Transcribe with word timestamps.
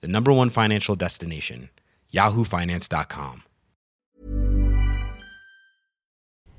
the 0.00 0.08
number 0.08 0.32
one 0.32 0.50
financial 0.50 0.96
destination, 0.96 1.70
yahoofinance.com. 2.12 3.42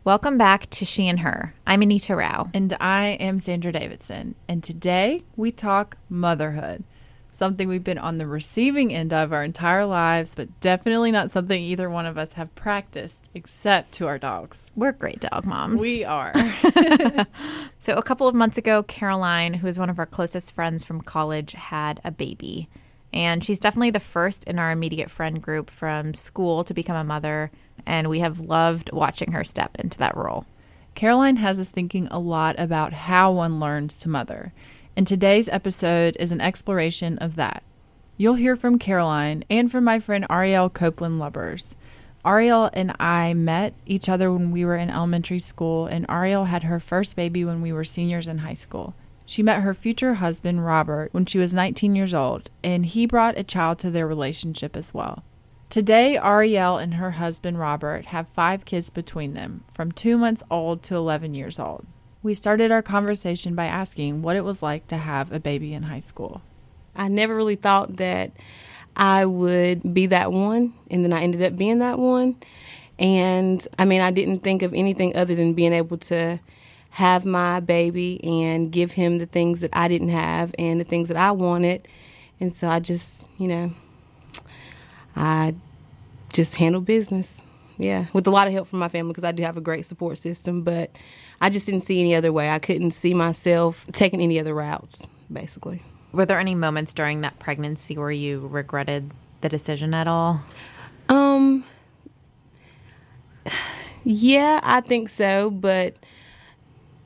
Welcome 0.05 0.37
back 0.37 0.69
to 0.71 0.85
She 0.85 1.07
and 1.07 1.19
Her. 1.19 1.53
I'm 1.67 1.81
Anita 1.81 2.15
Rao. 2.15 2.49
And 2.53 2.75
I 2.79 3.17
am 3.19 3.37
Sandra 3.37 3.71
Davidson. 3.71 4.33
And 4.47 4.63
today 4.63 5.23
we 5.35 5.51
talk 5.51 5.97
motherhood, 6.09 6.83
something 7.29 7.67
we've 7.67 7.83
been 7.83 7.97
on 7.97 8.17
the 8.17 8.25
receiving 8.25 8.93
end 8.93 9.13
of 9.13 9.33
our 9.33 9.43
entire 9.43 9.85
lives, 9.85 10.35
but 10.35 10.61
definitely 10.61 11.11
not 11.11 11.31
something 11.31 11.61
either 11.61 11.89
one 11.89 12.05
of 12.05 12.17
us 12.17 12.33
have 12.33 12.55
practiced 12.55 13.29
except 13.35 13.91
to 13.91 14.07
our 14.07 14.17
dogs. 14.17 14.71
We're 14.75 14.93
great 14.93 15.19
dog 15.19 15.45
moms. 15.45 15.81
We 15.81 16.05
are. 16.05 16.33
so, 17.79 17.93
a 17.95 18.01
couple 18.01 18.27
of 18.27 18.33
months 18.33 18.57
ago, 18.57 18.81
Caroline, 18.83 19.55
who 19.55 19.67
is 19.67 19.77
one 19.77 19.89
of 19.89 19.99
our 19.99 20.07
closest 20.07 20.53
friends 20.53 20.83
from 20.83 21.01
college, 21.01 21.51
had 21.51 21.99
a 22.03 22.09
baby. 22.09 22.69
And 23.11 23.43
she's 23.43 23.59
definitely 23.59 23.91
the 23.91 23.99
first 23.99 24.43
in 24.43 24.59
our 24.59 24.71
immediate 24.71 25.09
friend 25.09 25.41
group 25.41 25.69
from 25.69 26.13
school 26.13 26.63
to 26.63 26.73
become 26.73 26.95
a 26.95 27.03
mother 27.03 27.51
and 27.85 28.09
we 28.09 28.19
have 28.19 28.39
loved 28.39 28.91
watching 28.93 29.31
her 29.31 29.43
step 29.43 29.77
into 29.79 29.97
that 29.97 30.15
role. 30.15 30.45
Caroline 30.95 31.37
has 31.37 31.59
us 31.59 31.69
thinking 31.69 32.07
a 32.11 32.19
lot 32.19 32.55
about 32.57 32.93
how 32.93 33.31
one 33.31 33.59
learns 33.59 33.97
to 33.99 34.09
mother, 34.09 34.53
and 34.95 35.07
today's 35.07 35.49
episode 35.49 36.17
is 36.19 36.31
an 36.31 36.41
exploration 36.41 37.17
of 37.19 37.35
that. 37.35 37.63
You'll 38.17 38.35
hear 38.35 38.55
from 38.55 38.79
Caroline 38.79 39.43
and 39.49 39.71
from 39.71 39.85
my 39.85 39.99
friend 39.99 40.25
Ariel 40.29 40.69
Copeland 40.69 41.19
Lubbers. 41.19 41.75
Ariel 42.25 42.69
and 42.73 42.93
I 42.99 43.33
met 43.33 43.73
each 43.85 44.09
other 44.09 44.31
when 44.31 44.51
we 44.51 44.65
were 44.65 44.75
in 44.75 44.89
elementary 44.89 45.39
school, 45.39 45.85
and 45.85 46.05
Ariel 46.09 46.45
had 46.45 46.63
her 46.63 46.79
first 46.79 47.15
baby 47.15 47.45
when 47.45 47.61
we 47.61 47.71
were 47.71 47.85
seniors 47.85 48.27
in 48.27 48.39
high 48.39 48.55
school. 48.55 48.93
She 49.29 49.43
met 49.43 49.61
her 49.61 49.75
future 49.75 50.15
husband, 50.15 50.65
Robert, 50.65 51.13
when 51.13 51.27
she 51.27 51.37
was 51.37 51.53
19 51.53 51.95
years 51.95 52.15
old, 52.15 52.49
and 52.63 52.83
he 52.83 53.05
brought 53.05 53.37
a 53.37 53.43
child 53.43 53.77
to 53.77 53.91
their 53.91 54.07
relationship 54.07 54.75
as 54.75 54.91
well. 54.91 55.23
Today, 55.69 56.17
Ariel 56.17 56.79
and 56.79 56.95
her 56.95 57.11
husband 57.11 57.59
Robert 57.59 58.07
have 58.07 58.27
five 58.27 58.65
kids 58.65 58.89
between 58.89 59.35
them, 59.35 59.65
from 59.71 59.91
two 59.91 60.17
months 60.17 60.41
old 60.49 60.81
to 60.81 60.95
11 60.95 61.35
years 61.35 61.59
old. 61.59 61.85
We 62.23 62.33
started 62.33 62.71
our 62.71 62.81
conversation 62.81 63.53
by 63.53 63.67
asking 63.67 64.23
what 64.23 64.35
it 64.35 64.43
was 64.43 64.63
like 64.63 64.87
to 64.87 64.97
have 64.97 65.31
a 65.31 65.39
baby 65.39 65.75
in 65.75 65.83
high 65.83 65.99
school. 65.99 66.41
I 66.95 67.07
never 67.07 67.35
really 67.35 67.55
thought 67.55 67.97
that 67.97 68.31
I 68.95 69.27
would 69.27 69.93
be 69.93 70.07
that 70.07 70.31
one, 70.31 70.73
and 70.89 71.05
then 71.05 71.13
I 71.13 71.21
ended 71.21 71.43
up 71.43 71.55
being 71.55 71.77
that 71.77 71.99
one. 71.99 72.37
And 72.97 73.65
I 73.77 73.85
mean, 73.85 74.01
I 74.01 74.09
didn't 74.09 74.39
think 74.39 74.63
of 74.63 74.73
anything 74.73 75.15
other 75.15 75.35
than 75.35 75.53
being 75.53 75.71
able 75.71 75.97
to 75.97 76.39
have 76.91 77.25
my 77.25 77.59
baby 77.59 78.23
and 78.23 78.71
give 78.71 78.93
him 78.93 79.19
the 79.19 79.25
things 79.25 79.61
that 79.61 79.69
I 79.73 79.87
didn't 79.87 80.09
have 80.09 80.53
and 80.57 80.79
the 80.79 80.83
things 80.83 81.07
that 81.07 81.17
I 81.17 81.31
wanted. 81.31 81.87
And 82.39 82.53
so 82.53 82.67
I 82.67 82.79
just, 82.79 83.27
you 83.37 83.47
know, 83.47 83.71
I 85.15 85.55
just 86.33 86.55
handle 86.55 86.81
business. 86.81 87.41
Yeah, 87.77 88.07
with 88.11 88.27
a 88.27 88.29
lot 88.29 88.45
of 88.45 88.51
help 88.51 88.67
from 88.67 88.79
my 88.79 88.89
family 88.89 89.11
because 89.11 89.23
I 89.23 89.31
do 89.31 89.41
have 89.43 89.55
a 89.55 89.61
great 89.61 89.85
support 89.85 90.17
system, 90.17 90.63
but 90.63 90.93
I 91.39 91.49
just 91.49 91.65
didn't 91.65 91.83
see 91.83 92.01
any 92.01 92.13
other 92.13 92.33
way. 92.33 92.49
I 92.49 92.59
couldn't 92.59 92.91
see 92.91 93.13
myself 93.13 93.87
taking 93.93 94.19
any 94.19 94.37
other 94.37 94.53
routes, 94.53 95.07
basically. 95.31 95.81
Were 96.11 96.25
there 96.25 96.39
any 96.39 96.55
moments 96.55 96.93
during 96.93 97.21
that 97.21 97.39
pregnancy 97.39 97.97
where 97.97 98.11
you 98.11 98.47
regretted 98.47 99.11
the 99.39 99.47
decision 99.47 99.93
at 99.93 100.07
all? 100.07 100.41
Um, 101.07 101.63
yeah, 104.03 104.59
I 104.61 104.81
think 104.81 105.07
so, 105.07 105.49
but 105.49 105.95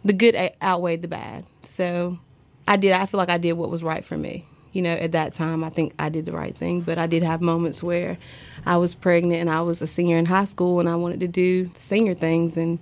the 0.03 0.13
good 0.13 0.35
outweighed 0.61 1.01
the 1.01 1.07
bad. 1.07 1.45
So 1.63 2.19
I 2.67 2.77
did, 2.77 2.91
I 2.91 3.05
feel 3.05 3.17
like 3.17 3.29
I 3.29 3.37
did 3.37 3.53
what 3.53 3.69
was 3.69 3.83
right 3.83 4.03
for 4.03 4.17
me 4.17 4.45
you 4.73 4.81
know, 4.81 4.91
at 4.91 5.11
that 5.11 5.33
time, 5.33 5.63
I 5.63 5.69
think 5.69 5.93
I 5.99 6.09
did 6.09 6.25
the 6.25 6.31
right 6.31 6.55
thing. 6.57 6.81
But 6.81 6.97
I 6.97 7.07
did 7.07 7.23
have 7.23 7.41
moments 7.41 7.81
where 7.81 8.17
I 8.65 8.77
was 8.77 8.95
pregnant 8.95 9.39
and 9.39 9.49
I 9.49 9.61
was 9.61 9.81
a 9.81 9.87
senior 9.87 10.17
in 10.17 10.25
high 10.25 10.45
school 10.45 10.79
and 10.79 10.89
I 10.89 10.95
wanted 10.95 11.19
to 11.21 11.27
do 11.27 11.71
senior 11.75 12.15
things 12.15 12.57
and 12.57 12.79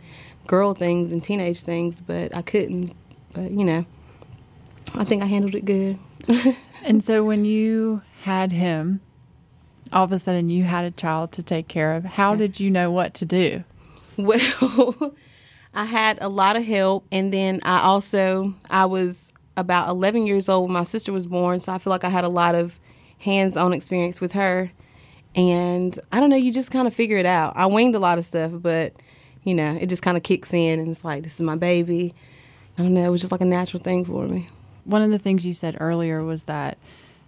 girl 0.47 0.73
things 0.73 1.11
and 1.11 1.21
teenage 1.21 1.61
things, 1.61 1.99
but 1.99 2.35
I 2.35 2.41
couldn't. 2.41 2.95
But, 3.33 3.51
you 3.51 3.65
know, 3.65 3.85
I 4.95 5.03
think 5.03 5.21
I 5.21 5.25
handled 5.25 5.53
it 5.53 5.65
good. 5.65 5.99
and 6.83 7.03
so 7.03 7.25
when 7.25 7.43
you 7.43 8.01
had 8.21 8.53
him, 8.53 9.01
all 9.91 10.05
of 10.05 10.13
a 10.13 10.19
sudden 10.19 10.49
you 10.49 10.63
had 10.63 10.85
a 10.85 10.91
child 10.91 11.33
to 11.33 11.43
take 11.43 11.67
care 11.67 11.93
of. 11.93 12.05
How 12.05 12.35
did 12.35 12.59
you 12.59 12.71
know 12.71 12.89
what 12.89 13.13
to 13.15 13.25
do? 13.25 13.63
Well, 14.17 15.13
I 15.73 15.85
had 15.85 16.17
a 16.21 16.29
lot 16.29 16.55
of 16.55 16.65
help 16.65 17.05
and 17.11 17.31
then 17.31 17.61
I 17.63 17.81
also 17.81 18.53
I 18.69 18.85
was 18.85 19.33
about 19.57 19.89
11 19.89 20.25
years 20.25 20.49
old 20.49 20.65
when 20.65 20.73
my 20.73 20.83
sister 20.83 21.11
was 21.11 21.27
born, 21.27 21.59
so 21.59 21.71
I 21.71 21.77
feel 21.77 21.91
like 21.91 22.03
I 22.03 22.09
had 22.09 22.23
a 22.23 22.29
lot 22.29 22.55
of 22.55 22.79
hands 23.19 23.55
on 23.55 23.73
experience 23.73 24.19
with 24.19 24.33
her. 24.33 24.71
And 25.35 25.97
I 26.11 26.19
don't 26.19 26.29
know, 26.29 26.35
you 26.35 26.51
just 26.51 26.71
kind 26.71 26.87
of 26.87 26.93
figure 26.93 27.17
it 27.17 27.25
out. 27.25 27.53
I 27.55 27.65
winged 27.67 27.95
a 27.95 27.99
lot 27.99 28.17
of 28.17 28.25
stuff, 28.25 28.51
but 28.55 28.93
you 29.43 29.55
know, 29.55 29.77
it 29.79 29.87
just 29.87 30.01
kind 30.01 30.17
of 30.17 30.23
kicks 30.23 30.53
in 30.53 30.79
and 30.79 30.89
it's 30.89 31.03
like, 31.03 31.23
this 31.23 31.35
is 31.35 31.41
my 31.41 31.55
baby. 31.55 32.13
I 32.77 32.83
don't 32.83 32.93
know, 32.93 33.05
it 33.05 33.09
was 33.09 33.21
just 33.21 33.31
like 33.31 33.41
a 33.41 33.45
natural 33.45 33.81
thing 33.81 34.05
for 34.05 34.27
me. 34.27 34.49
One 34.83 35.01
of 35.01 35.11
the 35.11 35.19
things 35.19 35.45
you 35.45 35.53
said 35.53 35.77
earlier 35.79 36.23
was 36.23 36.45
that 36.45 36.77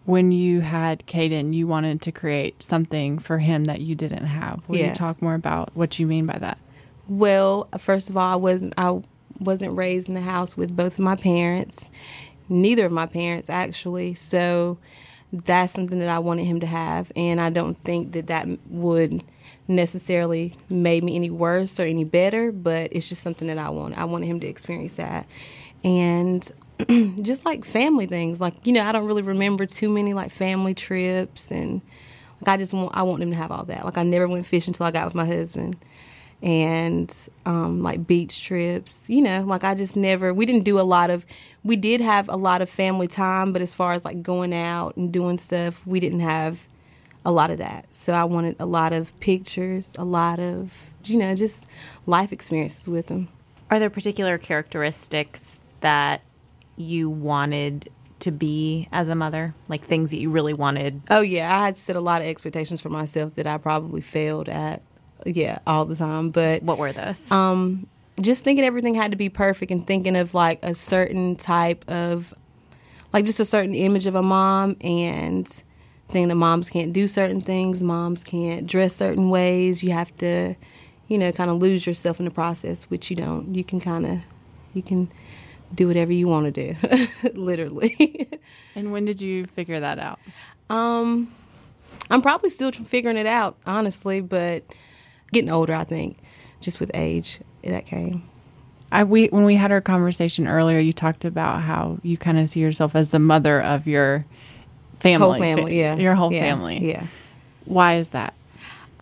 when 0.05 0.31
you 0.31 0.61
had 0.61 1.05
Caden, 1.07 1.53
you 1.53 1.65
wanted 1.65 2.01
to 2.01 2.11
create 2.11 2.61
something 2.61 3.19
for 3.19 3.37
him 3.37 3.65
that 3.65 3.81
you 3.81 3.95
didn't 3.95 4.25
have. 4.25 4.67
Will 4.67 4.77
yeah. 4.77 4.89
you 4.89 4.93
talk 4.93 5.21
more 5.21 5.33
about 5.33 5.75
what 5.75 5.97
you 5.97 6.07
mean 6.07 6.25
by 6.25 6.37
that? 6.39 6.57
Well, 7.07 7.67
first 7.77 8.09
of 8.09 8.17
all, 8.17 8.31
I 8.31 8.35
wasn't 8.35 8.73
I 8.77 9.01
wasn't 9.39 9.75
raised 9.75 10.07
in 10.07 10.15
the 10.15 10.21
house 10.21 10.55
with 10.55 10.75
both 10.75 10.93
of 10.93 10.99
my 10.99 11.15
parents, 11.15 11.89
neither 12.47 12.85
of 12.85 12.91
my 12.91 13.05
parents 13.05 13.49
actually. 13.49 14.13
So 14.13 14.77
that's 15.31 15.73
something 15.73 15.99
that 15.99 16.09
I 16.09 16.19
wanted 16.19 16.45
him 16.45 16.59
to 16.61 16.67
have, 16.67 17.11
and 17.15 17.41
I 17.41 17.49
don't 17.49 17.75
think 17.75 18.13
that 18.13 18.27
that 18.27 18.47
would 18.69 19.23
necessarily 19.67 20.55
made 20.69 21.03
me 21.03 21.15
any 21.15 21.29
worse 21.29 21.79
or 21.79 21.83
any 21.83 22.03
better, 22.03 22.51
but 22.51 22.89
it's 22.91 23.09
just 23.09 23.23
something 23.23 23.47
that 23.47 23.57
I 23.57 23.69
want. 23.69 23.97
I 23.97 24.05
wanted 24.05 24.27
him 24.27 24.39
to 24.41 24.47
experience 24.47 24.93
that, 24.93 25.27
and 25.83 26.49
just 27.21 27.45
like 27.45 27.65
family 27.65 28.05
things, 28.05 28.39
like 28.39 28.65
you 28.65 28.71
know, 28.73 28.83
I 28.83 28.91
don't 28.91 29.07
really 29.07 29.23
remember 29.23 29.65
too 29.65 29.89
many 29.89 30.13
like 30.13 30.31
family 30.31 30.73
trips, 30.73 31.51
and 31.51 31.81
like 32.41 32.53
I 32.53 32.57
just 32.57 32.71
want 32.71 32.95
I 32.95 33.01
want 33.03 33.23
him 33.23 33.31
to 33.31 33.38
have 33.38 33.51
all 33.51 33.65
that. 33.65 33.83
Like 33.83 33.97
I 33.97 34.03
never 34.03 34.27
went 34.27 34.45
fishing 34.45 34.71
until 34.71 34.85
I 34.85 34.91
got 34.91 35.06
with 35.06 35.15
my 35.15 35.25
husband 35.25 35.75
and 36.44 37.30
um, 37.45 37.81
like 37.81 38.06
beach 38.06 38.44
trips. 38.44 39.10
You 39.10 39.22
know, 39.22 39.42
like 39.42 39.63
I 39.63 39.74
just 39.74 39.95
never, 39.95 40.34
we 40.34 40.45
didn't 40.45 40.66
do 40.66 40.80
a 40.80 40.84
lot 40.84 41.10
of, 41.10 41.25
we 41.63 41.78
did 41.78 42.01
have 42.01 42.28
a 42.30 42.36
lot 42.36 42.62
of 42.62 42.69
family 42.69 43.07
time, 43.07 43.54
but 43.54 43.62
as 43.62 43.74
far 43.74 43.94
as 43.94 44.06
like 44.06 44.22
going 44.22 44.54
out 44.54 44.95
and 44.98 45.12
doing 45.12 45.38
stuff, 45.38 45.88
we 45.88 46.00
didn't 46.00 46.19
have 46.19 46.68
a 47.25 47.31
lot 47.31 47.50
of 47.50 47.57
that. 47.60 47.88
So 47.95 48.12
I 48.13 48.25
wanted 48.25 48.57
a 48.60 48.66
lot 48.66 48.92
of 48.92 49.18
pictures, 49.22 49.95
a 49.98 50.04
lot 50.04 50.40
of, 50.40 50.92
you 51.06 51.18
know, 51.18 51.34
just 51.34 51.66
life 52.06 52.34
experiences 52.34 52.88
with 52.88 53.07
them. 53.07 53.30
Are 53.72 53.80
there 53.80 53.90
particular 53.90 54.38
characteristics 54.38 55.62
that 55.80 56.22
you 56.75 57.10
wanted 57.10 57.90
to 58.19 58.31
be 58.31 58.90
as 58.92 59.07
a 59.07 59.16
mother? 59.16 59.56
Like 59.69 59.86
things 59.86 60.12
that 60.12 60.18
you 60.18 60.30
really 60.30 60.54
wanted? 60.54 61.01
Oh, 61.10 61.22
yeah. 61.22 61.57
I 61.57 61.66
had 61.66 61.78
set 61.78 61.95
a 61.95 62.01
lot 62.01 62.22
of 62.22 62.28
expectations 62.28 62.81
for 62.81 62.90
myself 62.90 63.36
that 63.36 63.48
I 63.48 63.57
probably 63.57 64.01
failed 64.01 64.50
at 64.50 64.81
yeah, 65.25 65.59
all 65.65 65.85
the 65.85 65.95
time. 65.95 66.29
But 66.29 66.63
what 66.63 66.77
were 66.77 66.91
those? 66.91 67.29
Um, 67.31 67.87
just 68.21 68.43
thinking 68.43 68.63
everything 68.63 68.95
had 68.95 69.11
to 69.11 69.17
be 69.17 69.29
perfect 69.29 69.71
and 69.71 69.85
thinking 69.85 70.15
of 70.15 70.33
like 70.33 70.59
a 70.63 70.73
certain 70.75 71.35
type 71.35 71.83
of, 71.89 72.33
like 73.11 73.25
just 73.25 73.39
a 73.39 73.45
certain 73.45 73.75
image 73.75 74.05
of 74.05 74.15
a 74.15 74.23
mom 74.23 74.77
and 74.81 75.47
thing 76.09 76.27
that 76.27 76.35
moms 76.35 76.69
can't 76.69 76.93
do 76.93 77.07
certain 77.07 77.41
things, 77.41 77.81
moms 77.81 78.23
can't 78.23 78.67
dress 78.67 78.95
certain 78.95 79.29
ways. 79.29 79.83
You 79.83 79.91
have 79.93 80.15
to, 80.17 80.55
you 81.07 81.17
know, 81.17 81.31
kind 81.31 81.49
of 81.49 81.57
lose 81.57 81.87
yourself 81.87 82.19
in 82.19 82.25
the 82.25 82.31
process, 82.31 82.83
which 82.85 83.09
you 83.09 83.15
don't. 83.15 83.55
You 83.55 83.63
can 83.63 83.79
kind 83.79 84.05
of, 84.05 84.19
you 84.73 84.83
can 84.83 85.11
do 85.73 85.87
whatever 85.87 86.13
you 86.13 86.27
want 86.27 86.53
to 86.53 86.73
do, 86.73 86.99
literally. 87.33 88.29
And 88.75 88.91
when 88.91 89.05
did 89.05 89.21
you 89.21 89.45
figure 89.45 89.79
that 89.79 89.97
out? 89.99 90.19
um, 90.69 91.33
I'm 92.09 92.21
probably 92.21 92.49
still 92.49 92.71
figuring 92.71 93.17
it 93.17 93.25
out, 93.25 93.57
honestly, 93.65 94.19
but 94.21 94.63
getting 95.33 95.50
older, 95.50 95.74
I 95.74 95.83
think, 95.83 96.18
just 96.62 96.80
with 96.80 96.91
age, 96.94 97.39
that 97.63 97.85
came. 97.85 98.24
I 98.91 99.03
we 99.03 99.25
when 99.27 99.44
we 99.44 99.56
had 99.56 99.71
our 99.71 99.81
conversation 99.81 100.47
earlier, 100.47 100.80
you 100.80 100.94
talked 100.94 101.25
about 101.25 101.62
how 101.62 101.97
you 102.03 102.15
kind 102.15 102.38
of 102.38 102.47
see 102.47 102.59
yourself 102.59 102.95
as 102.95 103.12
the 103.12 103.19
mother 103.19 103.59
of 103.62 103.88
your 103.88 104.25
family, 105.00 105.25
Whole 105.25 105.39
family, 105.39 105.80
yeah. 105.80 105.95
your 105.95 106.15
whole 106.15 106.31
Yeah, 106.31 106.41
family. 106.41 106.89
Yeah. 106.91 107.07
Why 107.65 107.95
is 107.95 108.09
that? 108.09 108.33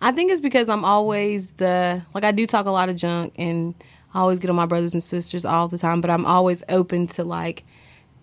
I 0.01 0.11
think 0.11 0.31
it's 0.31 0.41
because 0.41 0.69
I'm 0.69 0.83
always 0.85 1.51
the 1.51 2.01
like 2.13 2.23
I 2.23 2.31
do 2.31 2.47
talk 2.47 2.65
a 2.65 2.71
lot 2.71 2.89
of 2.89 2.95
junk 2.95 3.33
and 3.37 3.75
I 4.13 4.19
always 4.19 4.39
get 4.39 4.49
on 4.49 4.55
my 4.55 4.65
brothers 4.65 4.93
and 4.93 5.03
sisters 5.03 5.45
all 5.45 5.67
the 5.67 5.77
time, 5.77 6.01
but 6.01 6.09
I'm 6.09 6.25
always 6.25 6.63
open 6.69 7.07
to 7.07 7.23
like, 7.23 7.63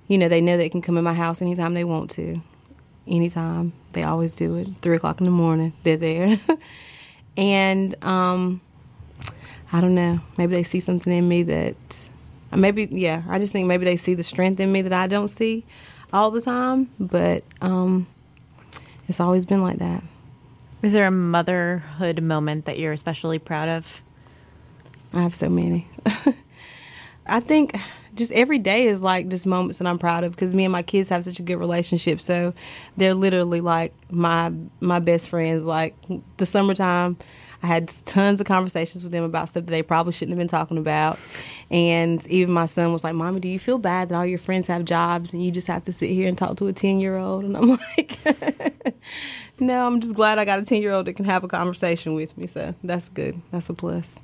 you 0.06 0.18
know, 0.18 0.28
they 0.28 0.40
know 0.40 0.56
they 0.56 0.68
can 0.68 0.82
come 0.82 0.96
in 0.98 1.04
my 1.04 1.14
house 1.14 1.40
anytime 1.42 1.74
they 1.74 1.84
want 1.84 2.10
to, 2.12 2.40
anytime. 3.06 3.72
They 3.92 4.02
always 4.02 4.34
do 4.34 4.56
it. 4.56 4.68
Three 4.80 4.96
o'clock 4.96 5.20
in 5.20 5.24
the 5.24 5.30
morning, 5.30 5.72
they're 5.82 5.96
there, 5.96 6.38
and 7.38 7.94
um, 8.04 8.60
I 9.72 9.80
don't 9.80 9.94
know. 9.94 10.20
Maybe 10.36 10.54
they 10.54 10.64
see 10.64 10.80
something 10.80 11.12
in 11.12 11.26
me 11.26 11.44
that, 11.44 12.10
maybe 12.54 12.88
yeah. 12.90 13.22
I 13.28 13.38
just 13.38 13.52
think 13.52 13.68
maybe 13.68 13.84
they 13.84 13.96
see 13.96 14.14
the 14.14 14.24
strength 14.24 14.60
in 14.60 14.70
me 14.70 14.82
that 14.82 14.92
I 14.92 15.06
don't 15.06 15.28
see 15.28 15.64
all 16.12 16.30
the 16.30 16.42
time, 16.42 16.90
but 16.98 17.44
um, 17.62 18.08
it's 19.06 19.20
always 19.20 19.46
been 19.46 19.62
like 19.62 19.78
that. 19.78 20.02
Is 20.82 20.92
there 20.92 21.06
a 21.06 21.12
motherhood 21.12 22.22
moment 22.22 22.64
that 22.66 22.78
you're 22.78 22.92
especially 22.92 23.38
proud 23.38 23.68
of? 23.68 24.02
I 25.12 25.22
have 25.22 25.34
so 25.34 25.48
many. 25.48 25.88
I 27.26 27.40
think 27.40 27.76
just 28.18 28.32
every 28.32 28.58
day 28.58 28.86
is 28.86 29.02
like 29.02 29.28
just 29.28 29.46
moments 29.46 29.78
that 29.78 29.86
I'm 29.86 29.98
proud 29.98 30.24
of 30.24 30.32
because 30.32 30.54
me 30.54 30.64
and 30.64 30.72
my 30.72 30.82
kids 30.82 31.08
have 31.08 31.24
such 31.24 31.38
a 31.38 31.42
good 31.42 31.56
relationship. 31.56 32.20
So 32.20 32.52
they're 32.96 33.14
literally 33.14 33.60
like 33.60 33.94
my 34.10 34.52
my 34.80 34.98
best 34.98 35.30
friends. 35.30 35.64
Like 35.64 35.94
the 36.36 36.44
summertime, 36.44 37.16
I 37.62 37.68
had 37.68 37.88
tons 38.04 38.40
of 38.40 38.46
conversations 38.46 39.02
with 39.02 39.12
them 39.12 39.24
about 39.24 39.48
stuff 39.48 39.64
that 39.64 39.70
they 39.70 39.82
probably 39.82 40.12
shouldn't 40.12 40.32
have 40.32 40.38
been 40.38 40.48
talking 40.48 40.78
about. 40.78 41.18
And 41.70 42.26
even 42.28 42.52
my 42.52 42.66
son 42.66 42.92
was 42.92 43.02
like, 43.02 43.14
"Mommy, 43.14 43.40
do 43.40 43.48
you 43.48 43.58
feel 43.58 43.78
bad 43.78 44.10
that 44.10 44.14
all 44.14 44.26
your 44.26 44.38
friends 44.38 44.66
have 44.66 44.84
jobs 44.84 45.32
and 45.32 45.42
you 45.42 45.50
just 45.50 45.68
have 45.68 45.84
to 45.84 45.92
sit 45.92 46.10
here 46.10 46.28
and 46.28 46.36
talk 46.36 46.58
to 46.58 46.66
a 46.66 46.72
ten 46.74 47.00
year 47.00 47.16
old?" 47.16 47.44
And 47.44 47.56
I'm 47.56 47.68
like. 47.96 48.18
No, 49.60 49.86
I'm 49.86 50.00
just 50.00 50.14
glad 50.14 50.38
I 50.38 50.44
got 50.44 50.58
a 50.58 50.62
10 50.62 50.82
year 50.82 50.92
old 50.92 51.06
that 51.06 51.14
can 51.14 51.24
have 51.24 51.42
a 51.42 51.48
conversation 51.48 52.14
with 52.14 52.36
me. 52.38 52.46
So 52.46 52.74
that's 52.84 53.08
good. 53.08 53.40
That's 53.50 53.68
a 53.68 53.74
plus. 53.74 54.20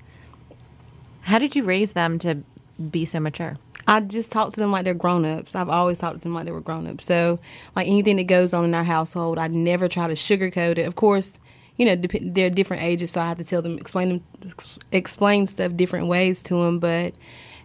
How 1.23 1.39
did 1.39 1.57
you 1.57 1.65
raise 1.65 1.93
them 1.93 2.19
to 2.21 2.43
be 2.91 3.05
so 3.05 3.19
mature? 3.19 3.57
I 3.87 4.01
just 4.01 4.33
talk 4.33 4.53
to 4.53 4.61
them 4.61 4.73
like 4.73 4.85
they're 4.85 4.95
grown 4.95 5.25
ups. 5.25 5.55
I've 5.55 5.69
always 5.69 5.99
talked 5.99 6.17
to 6.17 6.21
them 6.21 6.35
like 6.35 6.45
they 6.47 6.53
were 6.53 6.61
grown 6.61 6.87
ups. 6.87 7.05
So, 7.05 7.39
like 7.77 7.87
anything 7.87 8.17
that 8.17 8.25
goes 8.25 8.55
on 8.55 8.65
in 8.65 8.75
our 8.75 8.85
household, 8.85 9.39
I 9.39 9.49
never 9.49 9.89
try 9.89 10.07
to 10.07 10.15
sugarcoat 10.15 10.79
it. 10.79 10.87
Of 10.87 10.95
course, 10.97 11.39
you 11.77 11.87
know, 11.87 11.97
dep- 11.97 12.23
they're 12.23 12.51
different 12.51 12.83
ages, 12.83 13.11
so 13.11 13.21
I 13.21 13.29
have 13.29 13.39
to 13.39 13.45
tell 13.45 13.63
them, 13.63 13.79
explain 13.79 14.09
them, 14.09 14.25
ex- 14.45 14.79
explain 14.93 15.47
stuff 15.47 15.77
different 15.77 16.07
ways 16.07 16.43
to 16.45 16.55
them. 16.63 16.79
But 16.79 17.15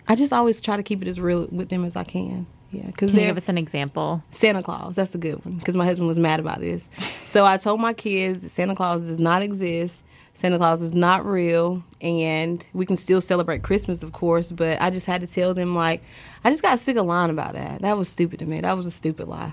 I 0.08 0.16
just 0.16 0.34
always 0.34 0.60
try 0.62 0.76
to 0.78 0.84
keep 0.84 1.02
it 1.02 1.08
as 1.08 1.20
real 1.20 1.48
with 1.52 1.70
them 1.70 1.86
as 1.86 1.96
I 1.96 2.04
can. 2.04 2.48
Yeah, 2.72 2.86
because 2.86 3.10
Can 3.10 3.20
you 3.20 3.26
they're 3.26 3.30
give 3.32 3.38
us 3.38 3.50
an 3.50 3.58
example? 3.58 4.24
Santa 4.30 4.62
Claus. 4.62 4.96
That's 4.96 5.10
the 5.10 5.18
good 5.18 5.44
one 5.44 5.56
because 5.56 5.76
my 5.76 5.86
husband 5.86 6.08
was 6.08 6.20
mad 6.20 6.40
about 6.40 6.60
this. 6.60 6.90
So 7.26 7.46
I 7.46 7.58
told 7.58 7.80
my 7.82 7.94
kids 7.94 8.42
that 8.44 8.50
Santa 8.50 8.76
Claus 8.76 9.02
does 9.04 9.20
not 9.20 9.42
exist. 9.42 10.04
Santa 10.40 10.58
Claus 10.58 10.82
is 10.82 10.96
not 10.96 11.26
real, 11.26 11.84
and 12.00 12.66
we 12.72 12.86
can 12.86 12.96
still 12.96 13.20
celebrate 13.20 13.62
Christmas, 13.62 14.04
of 14.04 14.14
course. 14.14 14.54
But 14.54 14.82
I 14.82 14.90
just 14.90 15.06
had 15.06 15.20
to 15.20 15.28
tell 15.28 15.54
them 15.54 15.76
like 15.76 16.02
I 16.46 16.50
just 16.50 16.62
got 16.62 16.80
sick 16.80 16.96
of 16.96 17.06
lying 17.06 17.30
about 17.30 17.56
that. 17.56 17.82
That 17.82 17.98
was 17.98 18.08
stupid 18.08 18.40
to 18.40 18.46
me. 18.46 18.62
That 18.62 18.78
was 18.78 18.86
a 18.86 18.92
stupid 18.92 19.28
lie. 19.28 19.52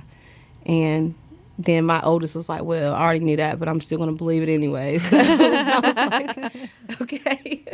And 0.65 1.17
then 1.59 1.87
my 1.87 2.01
oldest 2.03 2.37
was 2.37 2.49
like, 2.49 2.63
"Well, 2.63 2.95
I 2.95 3.01
already 3.01 3.19
knew 3.19 3.37
that, 3.37 3.59
but 3.59 3.69
I'm 3.69 3.81
still 3.81 3.99
going 3.99 4.11
to 4.11 4.17
believe 4.17 4.45
it 4.45 4.49
anyway." 4.49 4.99
So 5.07 5.19
I 5.19 5.81
was 5.81 5.97
like, 5.97 7.01
"Okay." 7.03 7.65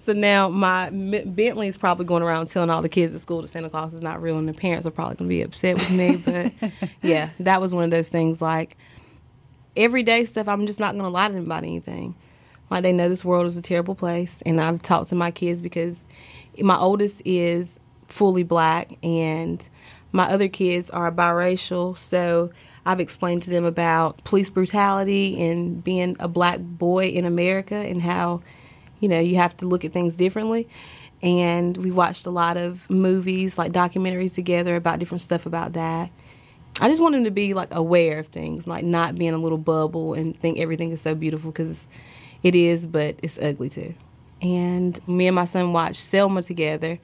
So 0.00 0.12
now 0.12 0.50
my 0.50 0.90
Bentley 0.90 1.68
is 1.68 1.78
probably 1.78 2.04
going 2.04 2.22
around 2.22 2.48
telling 2.48 2.68
all 2.68 2.82
the 2.82 2.90
kids 2.90 3.14
at 3.14 3.20
school 3.20 3.40
that 3.40 3.48
Santa 3.48 3.70
Claus 3.70 3.94
is 3.94 4.02
not 4.02 4.20
real, 4.20 4.36
and 4.36 4.46
the 4.46 4.52
parents 4.52 4.86
are 4.86 4.90
probably 4.90 5.16
going 5.16 5.28
to 5.28 5.34
be 5.34 5.40
upset 5.40 5.76
with 5.76 5.90
me. 5.90 6.16
But 6.16 6.52
yeah, 7.02 7.30
that 7.40 7.62
was 7.62 7.74
one 7.74 7.84
of 7.84 7.90
those 7.90 8.10
things. 8.10 8.42
Like 8.42 8.76
everyday 9.76 10.24
stuff, 10.24 10.48
I'm 10.48 10.66
just 10.66 10.80
not 10.80 10.92
to 10.92 11.08
lie 11.08 11.28
to 11.28 11.34
them 11.34 11.44
about 11.44 11.64
anything. 11.64 12.14
Like 12.70 12.82
they 12.82 12.92
know 12.92 13.08
this 13.08 13.24
world 13.24 13.46
is 13.46 13.56
a 13.56 13.62
terrible 13.62 13.94
place, 13.94 14.42
and 14.46 14.60
I've 14.60 14.80
talked 14.82 15.10
to 15.10 15.16
my 15.16 15.30
kids 15.30 15.60
because 15.60 16.04
my 16.60 16.76
oldest 16.76 17.22
is 17.24 17.78
fully 18.06 18.42
black, 18.42 18.96
and 19.02 19.68
my 20.12 20.30
other 20.30 20.48
kids 20.48 20.90
are 20.90 21.10
biracial. 21.10 21.96
So 21.98 22.50
I've 22.86 23.00
explained 23.00 23.42
to 23.42 23.50
them 23.50 23.64
about 23.64 24.22
police 24.24 24.50
brutality 24.50 25.40
and 25.48 25.82
being 25.82 26.16
a 26.18 26.28
black 26.28 26.60
boy 26.60 27.08
in 27.08 27.24
America 27.24 27.76
and 27.76 28.00
how 28.00 28.42
you 29.00 29.08
know 29.08 29.20
you 29.20 29.36
have 29.36 29.56
to 29.58 29.66
look 29.66 29.84
at 29.84 29.92
things 29.92 30.16
differently 30.16 30.68
and 31.22 31.76
we've 31.76 31.96
watched 31.96 32.26
a 32.26 32.30
lot 32.30 32.56
of 32.56 32.88
movies 32.88 33.58
like 33.58 33.72
documentaries 33.72 34.34
together 34.34 34.76
about 34.76 34.98
different 34.98 35.20
stuff 35.20 35.46
about 35.46 35.74
that 35.74 36.10
i 36.80 36.88
just 36.88 37.00
want 37.00 37.14
them 37.14 37.24
to 37.24 37.30
be 37.30 37.54
like 37.54 37.72
aware 37.74 38.18
of 38.18 38.26
things 38.28 38.66
like 38.66 38.84
not 38.84 39.16
be 39.16 39.26
in 39.26 39.34
a 39.34 39.38
little 39.38 39.58
bubble 39.58 40.14
and 40.14 40.38
think 40.38 40.58
everything 40.58 40.90
is 40.90 41.00
so 41.00 41.14
beautiful 41.14 41.50
because 41.50 41.88
it 42.42 42.54
is 42.54 42.86
but 42.86 43.16
it's 43.22 43.38
ugly 43.38 43.68
too 43.68 43.94
and 44.42 45.06
me 45.08 45.26
and 45.26 45.34
my 45.34 45.44
son 45.44 45.72
watched 45.72 46.00
selma 46.00 46.42
together 46.42 46.98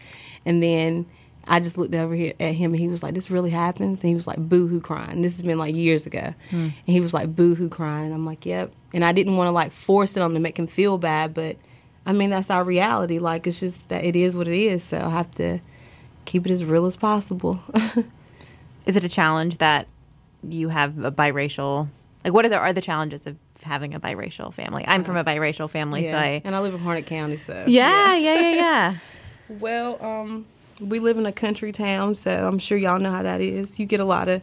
and 0.45 0.63
then 0.63 1.07
I 1.49 1.61
just 1.61 1.79
looked 1.79 1.95
over 1.95 2.15
here 2.15 2.33
at 2.41 2.55
him 2.55 2.73
and 2.73 2.81
he 2.81 2.89
was 2.89 3.05
like, 3.05 3.15
This 3.15 3.31
really 3.31 3.51
happens? 3.51 4.01
And 4.01 4.09
he 4.09 4.15
was 4.17 4.27
like, 4.27 4.39
Boo 4.39 4.67
hoo 4.67 4.81
crying. 4.81 5.23
This 5.23 5.35
has 5.35 5.43
been 5.43 5.59
like 5.59 5.77
years 5.77 6.05
ago. 6.05 6.35
Hmm. 6.51 6.57
And 6.57 6.73
he 6.87 7.01
was 7.01 7.15
like, 7.15 7.37
Boo 7.37 7.55
hoo 7.55 7.69
crying. 7.69 8.07
And 8.07 8.15
I'm 8.15 8.27
like, 8.27 8.45
Yep. 8.45 8.73
And 8.93 9.05
I 9.05 9.13
didn't 9.13 9.37
want 9.37 9.47
to 9.47 9.53
like 9.53 9.71
force 9.71 10.17
it 10.17 10.23
on 10.23 10.31
him 10.31 10.35
to 10.35 10.41
make 10.41 10.59
him 10.59 10.67
feel 10.67 10.99
bad, 10.99 11.35
but 11.35 11.57
I 12.05 12.13
mean, 12.13 12.31
that's 12.31 12.51
our 12.51 12.63
reality. 12.63 13.19
Like, 13.19 13.47
it's 13.49 13.59
just 13.59 13.89
that 13.89 14.05
it 14.05 14.15
is 14.15 14.37
what 14.37 14.47
it 14.47 14.57
is. 14.57 14.85
So 14.85 14.99
I 14.99 15.11
have 15.11 15.31
to 15.33 15.59
keep 16.25 16.47
it 16.47 16.53
as 16.53 16.65
real 16.65 16.87
as 16.87 16.97
possible. 16.97 17.61
Is 18.87 18.97
it 18.97 19.05
a 19.05 19.09
challenge 19.09 19.59
that 19.59 19.89
you 20.43 20.69
have 20.69 21.05
a 21.05 21.13
biracial? 21.13 21.89
Like, 22.25 22.33
what 22.33 22.45
are 22.45 22.49
the 22.49 22.59
are 22.59 22.73
the 22.73 22.81
challenges 22.81 23.27
of 23.27 23.37
having 23.63 23.95
a 23.95 24.01
biracial 24.01 24.53
family? 24.53 24.85
I'm 24.87 25.05
from 25.05 25.17
a 25.17 25.25
biracial 25.25 25.69
family, 25.69 26.09
so 26.09 26.17
I. 26.17 26.41
And 26.45 26.55
I 26.55 26.61
live 26.61 26.75
in 26.75 26.81
Harnett 26.81 27.07
County, 27.07 27.37
so. 27.37 27.65
Yeah, 27.67 28.17
yeah, 28.17 28.35
yeah, 28.41 28.51
yeah. 28.53 28.95
Well, 29.49 30.05
um, 30.05 30.45
we 30.81 30.99
live 30.99 31.19
in 31.19 31.25
a 31.25 31.31
country 31.31 31.71
town, 31.71 32.17
so 32.17 32.49
I'm 32.49 32.59
sure 32.59 32.77
y'all 32.77 32.99
know 32.99 33.13
how 33.13 33.23
that 33.23 33.41
is. 33.41 33.79
You 33.79 33.87
get 33.87 34.01
a 34.01 34.05
lot 34.05 34.29
of 34.29 34.43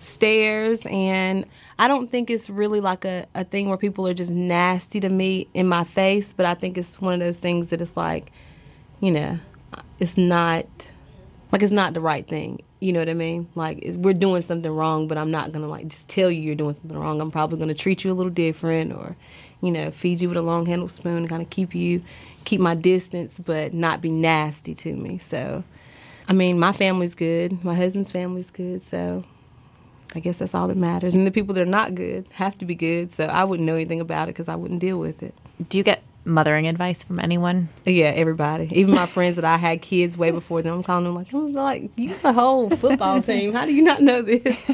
stares, 0.00 0.84
and 0.86 1.46
I 1.78 1.86
don't 1.86 2.10
think 2.10 2.28
it's 2.28 2.50
really 2.50 2.80
like 2.80 3.04
a, 3.04 3.26
a 3.36 3.44
thing 3.44 3.68
where 3.68 3.78
people 3.78 4.04
are 4.08 4.14
just 4.14 4.32
nasty 4.32 4.98
to 4.98 5.08
me 5.08 5.46
in 5.54 5.68
my 5.68 5.84
face, 5.84 6.32
but 6.32 6.44
I 6.44 6.54
think 6.54 6.76
it's 6.76 7.00
one 7.00 7.14
of 7.14 7.20
those 7.20 7.38
things 7.38 7.70
that 7.70 7.80
it's 7.80 7.96
like, 7.96 8.32
you 8.98 9.12
know, 9.12 9.38
it's 10.00 10.18
not 10.18 10.66
like 11.52 11.62
it's 11.62 11.72
not 11.72 11.94
the 11.94 12.00
right 12.00 12.26
thing. 12.26 12.62
You 12.82 12.92
know 12.92 12.98
what 12.98 13.08
I 13.08 13.14
mean? 13.14 13.48
Like 13.54 13.80
we're 13.94 14.12
doing 14.12 14.42
something 14.42 14.70
wrong, 14.70 15.06
but 15.06 15.16
I'm 15.16 15.30
not 15.30 15.52
gonna 15.52 15.68
like 15.68 15.86
just 15.86 16.08
tell 16.08 16.32
you 16.32 16.40
you're 16.40 16.56
doing 16.56 16.74
something 16.74 16.98
wrong. 16.98 17.20
I'm 17.20 17.30
probably 17.30 17.60
gonna 17.60 17.74
treat 17.74 18.02
you 18.02 18.10
a 18.10 18.12
little 18.12 18.32
different, 18.32 18.92
or 18.92 19.14
you 19.60 19.70
know, 19.70 19.92
feed 19.92 20.20
you 20.20 20.26
with 20.26 20.36
a 20.36 20.42
long 20.42 20.66
handled 20.66 20.90
spoon, 20.90 21.28
kind 21.28 21.40
of 21.40 21.48
keep 21.48 21.76
you 21.76 22.02
keep 22.44 22.60
my 22.60 22.74
distance, 22.74 23.38
but 23.38 23.72
not 23.72 24.00
be 24.00 24.10
nasty 24.10 24.74
to 24.74 24.96
me. 24.96 25.18
So, 25.18 25.62
I 26.26 26.32
mean, 26.32 26.58
my 26.58 26.72
family's 26.72 27.14
good. 27.14 27.64
My 27.64 27.76
husband's 27.76 28.10
family's 28.10 28.50
good. 28.50 28.82
So. 28.82 29.24
I 30.14 30.20
guess 30.20 30.36
that's 30.36 30.54
all 30.54 30.68
that 30.68 30.76
matters. 30.76 31.14
And 31.14 31.26
the 31.26 31.30
people 31.30 31.54
that 31.54 31.62
are 31.62 31.64
not 31.64 31.94
good 31.94 32.26
have 32.34 32.58
to 32.58 32.66
be 32.66 32.74
good. 32.74 33.10
So 33.10 33.24
I 33.24 33.44
wouldn't 33.44 33.66
know 33.66 33.76
anything 33.76 33.98
about 33.98 34.28
it 34.28 34.34
because 34.34 34.46
I 34.46 34.56
wouldn't 34.56 34.80
deal 34.80 34.98
with 34.98 35.22
it. 35.22 35.34
Do 35.70 35.78
you 35.78 35.84
get 35.84 36.02
mothering 36.24 36.66
advice 36.68 37.02
from 37.02 37.18
anyone? 37.20 37.68
Yeah, 37.84 38.06
everybody. 38.06 38.68
Even 38.72 38.94
my 38.94 39.06
friends 39.06 39.36
that 39.36 39.44
I 39.44 39.56
had 39.56 39.82
kids 39.82 40.16
way 40.16 40.30
before 40.30 40.62
them. 40.62 40.74
I'm 40.76 40.82
calling 40.82 41.04
them 41.04 41.14
like, 41.14 41.32
I'm 41.32 41.52
like, 41.52 41.90
you 41.96 42.14
a 42.24 42.32
whole 42.32 42.70
football 42.70 43.20
team. 43.30 43.52
How 43.52 43.66
do 43.66 43.72
you 43.72 43.82
not 43.82 44.00
know 44.02 44.22
this? 44.22 44.70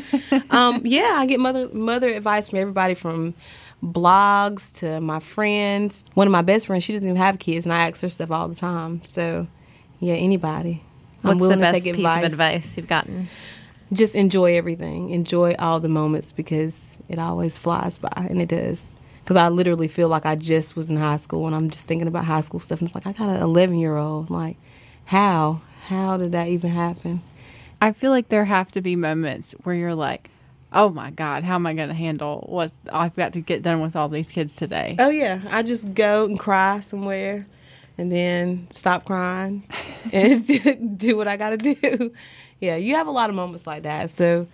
Um, 0.50 0.82
yeah, 0.84 1.14
I 1.16 1.26
get 1.26 1.40
mother 1.40 1.68
mother 1.70 2.08
advice 2.08 2.48
from 2.50 2.58
everybody 2.58 2.94
from 2.94 3.34
blogs 3.82 4.72
to 4.80 5.00
my 5.00 5.20
friends. 5.20 6.04
One 6.14 6.26
of 6.26 6.32
my 6.32 6.42
best 6.42 6.66
friends, 6.66 6.84
she 6.84 6.92
doesn't 6.92 7.06
even 7.08 7.16
have 7.16 7.38
kids, 7.38 7.64
and 7.66 7.72
I 7.72 7.88
ask 7.88 8.00
her 8.02 8.08
stuff 8.08 8.30
all 8.30 8.48
the 8.48 8.54
time. 8.56 9.02
So, 9.08 9.46
yeah, 10.00 10.14
anybody. 10.14 10.82
I'm 11.22 11.28
What's 11.28 11.38
the 11.38 11.42
willing 11.42 11.58
to 11.58 11.72
best 11.72 11.84
take 11.84 11.94
piece 11.94 12.06
of 12.06 12.22
advice 12.22 12.76
you've 12.76 12.88
gotten? 12.88 13.28
just 13.92 14.14
enjoy 14.14 14.54
everything. 14.56 15.10
Enjoy 15.10 15.54
all 15.58 15.80
the 15.80 15.88
moments 15.88 16.32
because 16.32 16.98
it 17.08 17.18
always 17.18 17.56
flies 17.56 17.98
by, 17.98 18.12
and 18.28 18.40
it 18.40 18.48
does. 18.48 18.94
Because 19.28 19.36
I 19.36 19.50
literally 19.50 19.88
feel 19.88 20.08
like 20.08 20.24
I 20.24 20.36
just 20.36 20.74
was 20.74 20.88
in 20.88 20.96
high 20.96 21.18
school, 21.18 21.44
and 21.46 21.54
I'm 21.54 21.68
just 21.68 21.86
thinking 21.86 22.08
about 22.08 22.24
high 22.24 22.40
school 22.40 22.60
stuff. 22.60 22.80
And 22.80 22.88
it's 22.88 22.94
like 22.94 23.06
I 23.06 23.12
got 23.12 23.28
an 23.28 23.42
11 23.42 23.76
year 23.76 23.94
old. 23.94 24.30
Like, 24.30 24.56
how? 25.04 25.60
How 25.88 26.16
did 26.16 26.32
that 26.32 26.48
even 26.48 26.70
happen? 26.70 27.20
I 27.78 27.92
feel 27.92 28.10
like 28.10 28.30
there 28.30 28.46
have 28.46 28.72
to 28.72 28.80
be 28.80 28.96
moments 28.96 29.54
where 29.64 29.74
you're 29.74 29.94
like, 29.94 30.30
oh 30.72 30.88
my 30.88 31.10
God, 31.10 31.44
how 31.44 31.56
am 31.56 31.66
I 31.66 31.74
going 31.74 31.90
to 31.90 31.94
handle 31.94 32.46
what 32.48 32.72
I've 32.90 33.14
got 33.16 33.34
to 33.34 33.42
get 33.42 33.60
done 33.60 33.82
with 33.82 33.96
all 33.96 34.08
these 34.08 34.32
kids 34.32 34.56
today? 34.56 34.96
Oh 34.98 35.10
yeah, 35.10 35.42
I 35.50 35.62
just 35.62 35.92
go 35.92 36.24
and 36.24 36.38
cry 36.38 36.80
somewhere, 36.80 37.46
and 37.98 38.10
then 38.10 38.66
stop 38.70 39.04
crying 39.04 39.62
and 40.10 40.96
do 40.98 41.18
what 41.18 41.28
I 41.28 41.36
got 41.36 41.50
to 41.50 41.58
do. 41.58 42.14
Yeah, 42.60 42.76
you 42.76 42.94
have 42.94 43.06
a 43.06 43.10
lot 43.10 43.28
of 43.28 43.36
moments 43.36 43.66
like 43.66 43.82
that. 43.82 44.10
So 44.10 44.46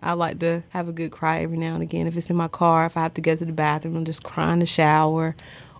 I 0.00 0.12
like 0.12 0.38
to 0.40 0.62
have 0.70 0.88
a 0.88 0.92
good 0.92 1.10
cry 1.10 1.40
every 1.40 1.58
now 1.58 1.74
and 1.74 1.82
again. 1.82 2.06
If 2.06 2.16
it's 2.16 2.30
in 2.30 2.36
my 2.36 2.48
car, 2.48 2.86
if 2.86 2.96
I 2.96 3.02
have 3.02 3.14
to 3.14 3.20
go 3.20 3.34
to 3.34 3.44
the 3.44 3.52
bathroom, 3.52 3.96
I'm 3.96 4.04
just 4.04 4.22
cry 4.22 4.52
in 4.52 4.60
the 4.60 4.66
shower, 4.66 5.34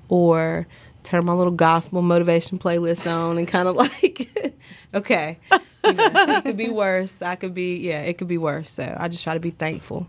or 0.08 0.66
turn 1.04 1.25
my 1.25 1.32
little 1.32 1.52
gospel 1.52 2.02
motivation 2.02 2.58
playlist 2.58 3.10
on 3.10 3.38
and 3.38 3.46
kind 3.46 3.68
of 3.68 3.76
like, 3.76 4.28
okay, 4.94 5.38
you 5.84 5.92
know, 5.92 6.10
it 6.14 6.44
could 6.44 6.56
be 6.56 6.68
worse. 6.68 7.22
I 7.22 7.37
could 7.37 7.54
be, 7.54 7.76
yeah, 7.76 8.00
it 8.00 8.18
could 8.18 8.28
be 8.28 8.38
worse. 8.38 8.70
So 8.70 8.96
I 8.98 9.08
just 9.08 9.25
try 9.25 9.34
to 9.34 9.40
be 9.40 9.50
thankful. 9.50 10.08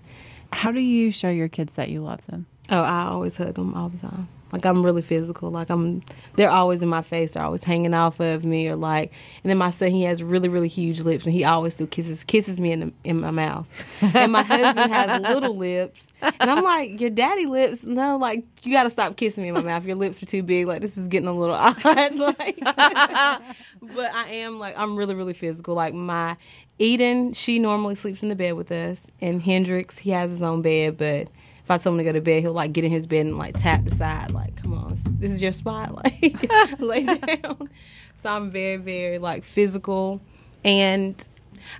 How 0.51 0.71
do 0.71 0.79
you 0.79 1.11
show 1.11 1.29
your 1.29 1.47
kids 1.47 1.75
that 1.75 1.89
you 1.89 2.01
love 2.01 2.25
them? 2.27 2.47
Oh, 2.69 2.81
I 2.81 3.05
always 3.05 3.37
hug 3.37 3.55
them 3.55 3.75
all 3.75 3.89
the 3.89 3.97
time. 3.99 4.27
Like 4.51 4.65
I'm 4.65 4.83
really 4.83 5.01
physical. 5.01 5.51
Like 5.51 5.69
I'm, 5.69 6.01
they're 6.35 6.49
always 6.49 6.81
in 6.81 6.89
my 6.89 7.01
face. 7.01 7.33
They're 7.33 7.43
always 7.43 7.63
hanging 7.63 7.93
off 7.93 8.19
of 8.19 8.43
me, 8.43 8.67
or 8.67 8.75
like. 8.75 9.11
And 9.43 9.49
then 9.49 9.57
my 9.57 9.69
son, 9.69 9.91
he 9.91 10.03
has 10.03 10.23
really, 10.23 10.49
really 10.49 10.67
huge 10.67 11.01
lips, 11.01 11.25
and 11.25 11.33
he 11.33 11.43
always 11.43 11.75
still 11.75 11.87
kisses 11.87 12.23
kisses 12.23 12.59
me 12.59 12.71
in 12.71 12.79
the, 12.79 12.93
in 13.03 13.21
my 13.21 13.31
mouth. 13.31 13.67
And 14.15 14.31
my 14.31 14.41
husband 14.43 14.91
has 14.91 15.21
little 15.21 15.55
lips, 15.55 16.07
and 16.21 16.49
I'm 16.49 16.63
like, 16.63 16.99
your 16.99 17.09
daddy 17.09 17.45
lips? 17.45 17.83
No, 17.83 18.17
like 18.17 18.45
you 18.63 18.73
got 18.73 18.83
to 18.83 18.89
stop 18.89 19.15
kissing 19.17 19.43
me 19.43 19.49
in 19.49 19.55
my 19.55 19.63
mouth. 19.63 19.85
Your 19.85 19.95
lips 19.95 20.21
are 20.23 20.25
too 20.25 20.43
big. 20.43 20.67
Like 20.67 20.81
this 20.81 20.97
is 20.97 21.07
getting 21.07 21.27
a 21.27 21.33
little 21.33 21.55
odd. 21.59 22.15
like, 22.15 22.59
but 22.61 24.13
I 24.13 24.29
am 24.31 24.59
like 24.59 24.77
I'm 24.77 24.95
really, 24.95 25.15
really 25.15 25.33
physical. 25.33 25.75
Like 25.75 25.93
my 25.93 26.35
Eden, 26.79 27.33
she 27.33 27.59
normally 27.59 27.95
sleeps 27.95 28.23
in 28.23 28.29
the 28.29 28.35
bed 28.35 28.53
with 28.53 28.71
us, 28.71 29.07
and 29.21 29.41
Hendrix, 29.41 29.97
he 29.97 30.11
has 30.11 30.31
his 30.31 30.41
own 30.41 30.61
bed, 30.61 30.97
but 30.97 31.29
if 31.69 31.73
I 31.73 31.77
tell 31.77 31.91
him 31.91 31.99
to 31.99 32.03
go 32.03 32.11
to 32.11 32.21
bed, 32.21 32.41
he'll 32.41 32.53
like 32.53 32.73
get 32.73 32.83
in 32.83 32.89
his 32.89 33.05
bed 33.05 33.27
and 33.27 33.37
like 33.37 33.55
tap 33.55 33.85
the 33.85 33.93
side, 33.93 34.31
like, 34.31 34.59
come 34.59 34.73
on, 34.73 34.97
this 35.19 35.31
is 35.31 35.39
your 35.39 35.51
spot, 35.51 35.93
like 36.03 36.49
lay 36.79 37.03
down. 37.15 37.69
So 38.15 38.31
I'm 38.31 38.49
very, 38.49 38.77
very 38.77 39.19
like 39.19 39.43
physical. 39.43 40.19
And 40.63 41.15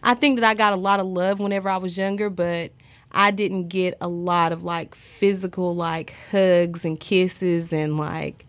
I 0.03 0.13
think 0.13 0.39
that 0.39 0.48
I 0.48 0.53
got 0.53 0.74
a 0.74 0.75
lot 0.75 1.00
of 1.00 1.08
love 1.08 1.39
whenever 1.39 1.69
I 1.69 1.77
was 1.77 1.98
younger, 1.98 2.29
but 2.29 2.72
I 3.12 3.31
didn't 3.31 3.69
get 3.69 3.98
a 4.00 4.08
lot 4.08 4.51
of 4.51 4.63
like 4.63 4.93
physical 4.93 5.74
like 5.74 6.13
hugs 6.29 6.86
and 6.86 7.00
kisses 7.00 7.74
and 7.74 7.98
like, 7.98 8.46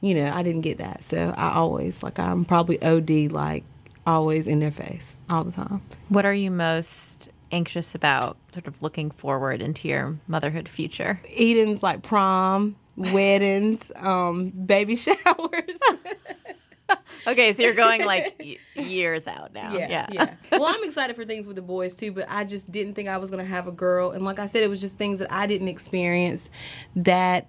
you 0.00 0.14
know, 0.14 0.30
I 0.32 0.44
didn't 0.44 0.60
get 0.60 0.78
that. 0.78 1.02
So 1.02 1.34
I 1.36 1.54
always 1.54 2.04
like 2.04 2.20
I'm 2.20 2.44
probably 2.44 2.80
OD 2.80 3.32
like 3.32 3.64
always 4.06 4.46
in 4.46 4.60
their 4.60 4.70
face 4.70 5.18
all 5.28 5.42
the 5.42 5.50
time. 5.50 5.82
What 6.10 6.24
are 6.24 6.32
you 6.32 6.52
most 6.52 7.28
anxious 7.50 7.94
about 7.94 8.36
sort 8.52 8.66
of 8.66 8.82
looking 8.82 9.10
forward 9.10 9.62
into 9.62 9.88
your 9.88 10.18
motherhood 10.26 10.68
future? 10.68 11.20
Eden's 11.30 11.82
like 11.82 12.02
prom, 12.02 12.76
weddings, 12.96 13.92
um, 13.96 14.50
baby 14.50 14.96
showers. 14.96 15.80
okay, 17.26 17.52
so 17.52 17.62
you're 17.62 17.74
going 17.74 18.04
like 18.04 18.58
years 18.74 19.26
out 19.26 19.52
now. 19.52 19.72
Yeah, 19.72 19.88
yeah, 19.88 20.06
yeah. 20.10 20.34
Well, 20.52 20.66
I'm 20.66 20.84
excited 20.84 21.16
for 21.16 21.24
things 21.24 21.46
with 21.46 21.56
the 21.56 21.62
boys 21.62 21.94
too, 21.94 22.12
but 22.12 22.26
I 22.28 22.44
just 22.44 22.70
didn't 22.70 22.94
think 22.94 23.08
I 23.08 23.16
was 23.16 23.30
going 23.30 23.44
to 23.44 23.50
have 23.50 23.66
a 23.66 23.72
girl. 23.72 24.10
And 24.10 24.24
like 24.24 24.38
I 24.38 24.46
said, 24.46 24.62
it 24.62 24.68
was 24.68 24.80
just 24.80 24.96
things 24.96 25.18
that 25.18 25.32
I 25.32 25.46
didn't 25.46 25.68
experience 25.68 26.50
that 26.94 27.48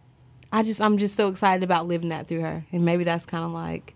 I 0.51 0.63
just 0.63 0.82
I'm 0.82 0.98
just 0.98 1.16
so 1.16 1.27
excited 1.27 1.63
about 1.63 1.88
living 1.88 2.10
that 2.10 2.27
through 2.27 2.42
her. 2.42 2.66
And 2.72 2.86
maybe 2.86 3.04
that's 3.04 3.25
kind 3.25 3.44
of 3.44 3.51
like 3.51 3.96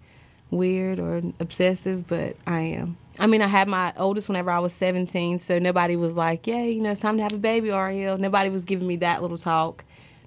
weird 0.52 1.00
or 1.00 1.22
obsessive, 1.40 2.08
but 2.08 2.36
I 2.46 2.60
am. 2.60 2.98
I 3.18 3.28
mean, 3.28 3.42
I 3.42 3.48
had 3.48 3.68
my 3.68 3.94
oldest 3.98 4.28
whenever 4.28 4.52
I 4.52 4.60
was 4.60 4.74
17, 4.74 5.40
so 5.40 5.60
nobody 5.60 5.96
was 5.96 6.14
like, 6.14 6.48
yeah, 6.48 6.64
you 6.64 6.82
know, 6.82 6.92
it's 6.92 7.02
time 7.02 7.18
to 7.18 7.24
have 7.24 7.34
a 7.34 7.38
baby, 7.38 7.72
Ariel. 7.72 8.18
Nobody 8.18 8.50
was 8.50 8.64
giving 8.64 8.88
me 8.88 8.98
that 8.98 9.22
little 9.22 9.38
talk 9.38 9.84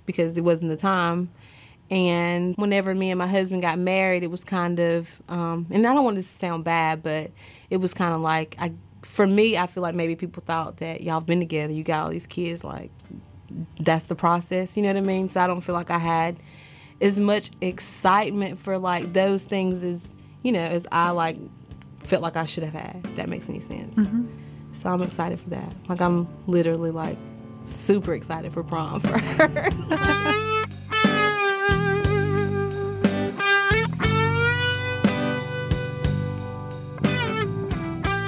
because 0.07 0.37
it 0.37 0.43
wasn't 0.43 0.71
the 0.71 0.77
time. 0.77 1.31
And 1.91 2.57
whenever 2.57 2.95
me 2.95 3.11
and 3.11 3.19
my 3.19 3.27
husband 3.27 3.63
got 3.63 3.79
married, 3.79 4.23
it 4.23 4.31
was 4.31 4.43
kind 4.43 4.81
of, 4.81 5.21
um, 5.29 5.67
and 5.71 5.87
I 5.87 5.95
don't 5.95 6.05
want 6.05 6.17
this 6.17 6.31
to 6.31 6.37
sound 6.37 6.65
bad, 6.65 7.03
but 7.03 7.31
it 7.71 7.77
was 7.79 7.93
kind 7.93 8.15
of 8.15 8.21
like, 8.21 8.57
I, 8.59 8.73
for 9.03 9.27
me, 9.27 9.59
I 9.59 9.67
feel 9.67 9.83
like 9.83 9.95
maybe 9.95 10.17
people 10.17 10.43
thought 10.45 10.79
that 10.79 11.03
y'all 11.03 11.21
been 11.21 11.41
together, 11.41 11.73
you 11.73 11.85
got 11.85 12.05
all 12.05 12.11
these 12.11 12.27
kids, 12.27 12.65
like, 12.65 12.91
that's 13.79 14.07
the 14.07 14.15
process, 14.15 14.77
you 14.77 14.83
know 14.83 14.89
what 14.89 14.97
I 14.97 15.01
mean? 15.03 15.29
So 15.29 15.41
I 15.41 15.47
don't 15.47 15.61
feel 15.61 15.75
like 15.75 15.91
I 15.91 15.99
had 15.99 16.39
as 17.01 17.21
much 17.21 17.51
excitement 17.61 18.59
for 18.59 18.79
like 18.79 19.13
those 19.13 19.43
things 19.43 19.83
as, 19.83 20.09
you 20.45 20.53
know, 20.53 20.61
as 20.61 20.87
I 20.93 21.11
like 21.11 21.39
felt 22.05 22.23
like 22.23 22.37
I 22.37 22.45
should 22.45 22.63
have 22.63 22.75
had. 22.75 23.01
If 23.05 23.17
that 23.17 23.29
makes 23.29 23.49
any 23.49 23.59
sense. 23.59 23.97
Mm-hmm. 23.97 24.27
So 24.75 24.91
I'm 24.91 25.03
excited 25.03 25.41
for 25.41 25.51
that. 25.51 25.75
Like 25.89 26.01
I'm 26.01 26.29
literally 26.47 26.93
like 26.93 27.19
super 27.65 28.15
excited 28.15 28.53
for 28.53 28.63
prom 28.63 29.01
for 29.01 29.19
her. 29.19 29.49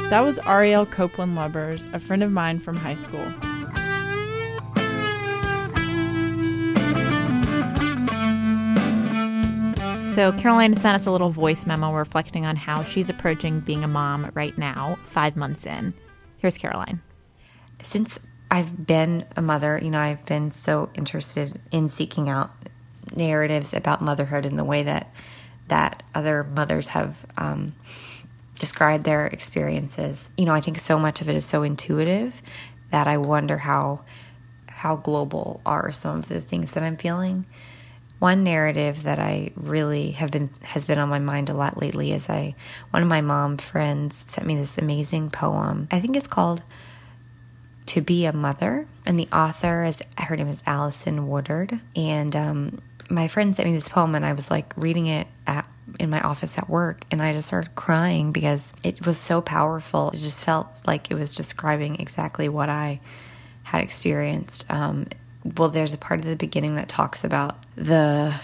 that 0.08 0.20
was 0.20 0.38
Ariel 0.46 0.86
Copeland 0.86 1.36
Lubbers, 1.36 1.90
a 1.92 2.00
friend 2.00 2.22
of 2.22 2.32
mine 2.32 2.58
from 2.60 2.76
high 2.76 2.94
school. 2.94 3.30
So, 10.16 10.32
Caroline 10.32 10.74
sent 10.74 10.98
us 10.98 11.04
a 11.04 11.10
little 11.10 11.28
voice 11.28 11.66
memo 11.66 11.92
reflecting 11.92 12.46
on 12.46 12.56
how 12.56 12.84
she's 12.84 13.10
approaching 13.10 13.60
being 13.60 13.84
a 13.84 13.86
mom 13.86 14.30
right 14.32 14.56
now, 14.56 14.96
five 15.04 15.36
months 15.36 15.66
in. 15.66 15.92
Here's 16.38 16.56
Caroline. 16.56 17.02
Since 17.82 18.18
I've 18.50 18.86
been 18.86 19.26
a 19.36 19.42
mother, 19.42 19.78
you 19.78 19.90
know, 19.90 20.00
I've 20.00 20.24
been 20.24 20.50
so 20.50 20.88
interested 20.94 21.60
in 21.70 21.90
seeking 21.90 22.30
out 22.30 22.50
narratives 23.14 23.74
about 23.74 24.00
motherhood 24.00 24.46
in 24.46 24.56
the 24.56 24.64
way 24.64 24.84
that 24.84 25.12
that 25.68 26.02
other 26.14 26.44
mothers 26.44 26.86
have 26.86 27.26
um, 27.36 27.74
described 28.58 29.04
their 29.04 29.26
experiences. 29.26 30.30
You 30.38 30.46
know, 30.46 30.54
I 30.54 30.62
think 30.62 30.78
so 30.78 30.98
much 30.98 31.20
of 31.20 31.28
it 31.28 31.36
is 31.36 31.44
so 31.44 31.62
intuitive 31.62 32.40
that 32.90 33.06
I 33.06 33.18
wonder 33.18 33.58
how 33.58 34.00
how 34.66 34.96
global 34.96 35.60
are 35.66 35.92
some 35.92 36.20
of 36.20 36.28
the 36.28 36.40
things 36.40 36.70
that 36.70 36.82
I'm 36.82 36.96
feeling. 36.96 37.44
One 38.18 38.44
narrative 38.44 39.02
that 39.02 39.18
I 39.18 39.50
really 39.56 40.12
have 40.12 40.30
been 40.30 40.48
has 40.62 40.86
been 40.86 40.98
on 40.98 41.08
my 41.10 41.18
mind 41.18 41.50
a 41.50 41.54
lot 41.54 41.76
lately 41.76 42.12
is 42.12 42.28
I 42.30 42.54
one 42.90 43.02
of 43.02 43.08
my 43.08 43.20
mom 43.20 43.58
friends 43.58 44.24
sent 44.28 44.46
me 44.46 44.56
this 44.56 44.78
amazing 44.78 45.30
poem. 45.30 45.86
I 45.90 46.00
think 46.00 46.16
it's 46.16 46.26
called 46.26 46.62
"To 47.86 48.00
Be 48.00 48.24
a 48.24 48.32
Mother," 48.32 48.88
and 49.04 49.18
the 49.18 49.28
author 49.32 49.84
is 49.84 50.02
her 50.16 50.34
name 50.34 50.48
is 50.48 50.62
Alison 50.66 51.28
Woodard. 51.28 51.78
And 51.94 52.34
um, 52.34 52.82
my 53.10 53.28
friend 53.28 53.54
sent 53.54 53.68
me 53.68 53.74
this 53.74 53.88
poem, 53.88 54.14
and 54.14 54.24
I 54.24 54.32
was 54.32 54.50
like 54.50 54.72
reading 54.76 55.06
it 55.06 55.26
at 55.46 55.68
in 56.00 56.08
my 56.10 56.20
office 56.20 56.56
at 56.56 56.70
work, 56.70 57.04
and 57.10 57.22
I 57.22 57.32
just 57.32 57.48
started 57.48 57.74
crying 57.74 58.32
because 58.32 58.72
it 58.82 59.06
was 59.06 59.18
so 59.18 59.42
powerful. 59.42 60.10
It 60.10 60.16
just 60.16 60.42
felt 60.42 60.68
like 60.86 61.10
it 61.10 61.14
was 61.14 61.34
describing 61.34 62.00
exactly 62.00 62.48
what 62.48 62.68
I 62.70 63.00
had 63.62 63.82
experienced. 63.82 64.64
Um, 64.70 65.06
well, 65.56 65.68
there's 65.68 65.94
a 65.94 65.98
part 65.98 66.20
of 66.20 66.26
the 66.26 66.36
beginning 66.36 66.74
that 66.76 66.88
talks 66.88 67.24
about 67.24 67.56
the 67.76 68.34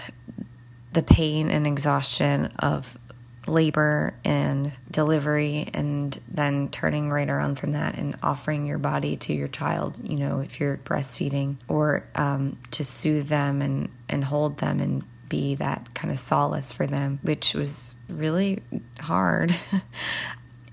the 0.92 1.02
pain 1.02 1.50
and 1.50 1.66
exhaustion 1.66 2.46
of 2.58 2.98
labor 3.46 4.14
and 4.24 4.72
delivery 4.90 5.68
and 5.74 6.20
then 6.28 6.68
turning 6.68 7.10
right 7.10 7.28
around 7.28 7.58
from 7.58 7.72
that 7.72 7.96
and 7.96 8.16
offering 8.22 8.66
your 8.66 8.78
body 8.78 9.16
to 9.16 9.32
your 9.32 9.48
child 9.48 9.98
you 10.08 10.16
know 10.16 10.40
if 10.40 10.60
you're 10.60 10.76
breastfeeding 10.78 11.56
or 11.66 12.06
um, 12.14 12.56
to 12.70 12.84
soothe 12.84 13.26
them 13.26 13.60
and 13.60 13.88
and 14.08 14.22
hold 14.22 14.58
them 14.58 14.80
and 14.80 15.02
be 15.28 15.54
that 15.56 15.92
kind 15.94 16.12
of 16.12 16.20
solace 16.20 16.72
for 16.72 16.86
them 16.86 17.18
which 17.22 17.54
was 17.54 17.94
really 18.08 18.62
hard. 19.00 19.54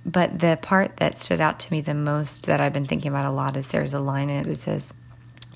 But 0.05 0.39
the 0.39 0.57
part 0.59 0.97
that 0.97 1.17
stood 1.17 1.39
out 1.41 1.59
to 1.59 1.71
me 1.71 1.81
the 1.81 1.93
most 1.93 2.47
that 2.47 2.61
i've 2.61 2.73
been 2.73 2.87
thinking 2.87 3.11
about 3.11 3.25
a 3.25 3.31
lot 3.31 3.57
is 3.57 3.67
there's 3.67 3.93
a 3.93 3.99
line 3.99 4.29
in 4.29 4.37
it 4.37 4.43
that 4.45 4.57
says 4.57 4.93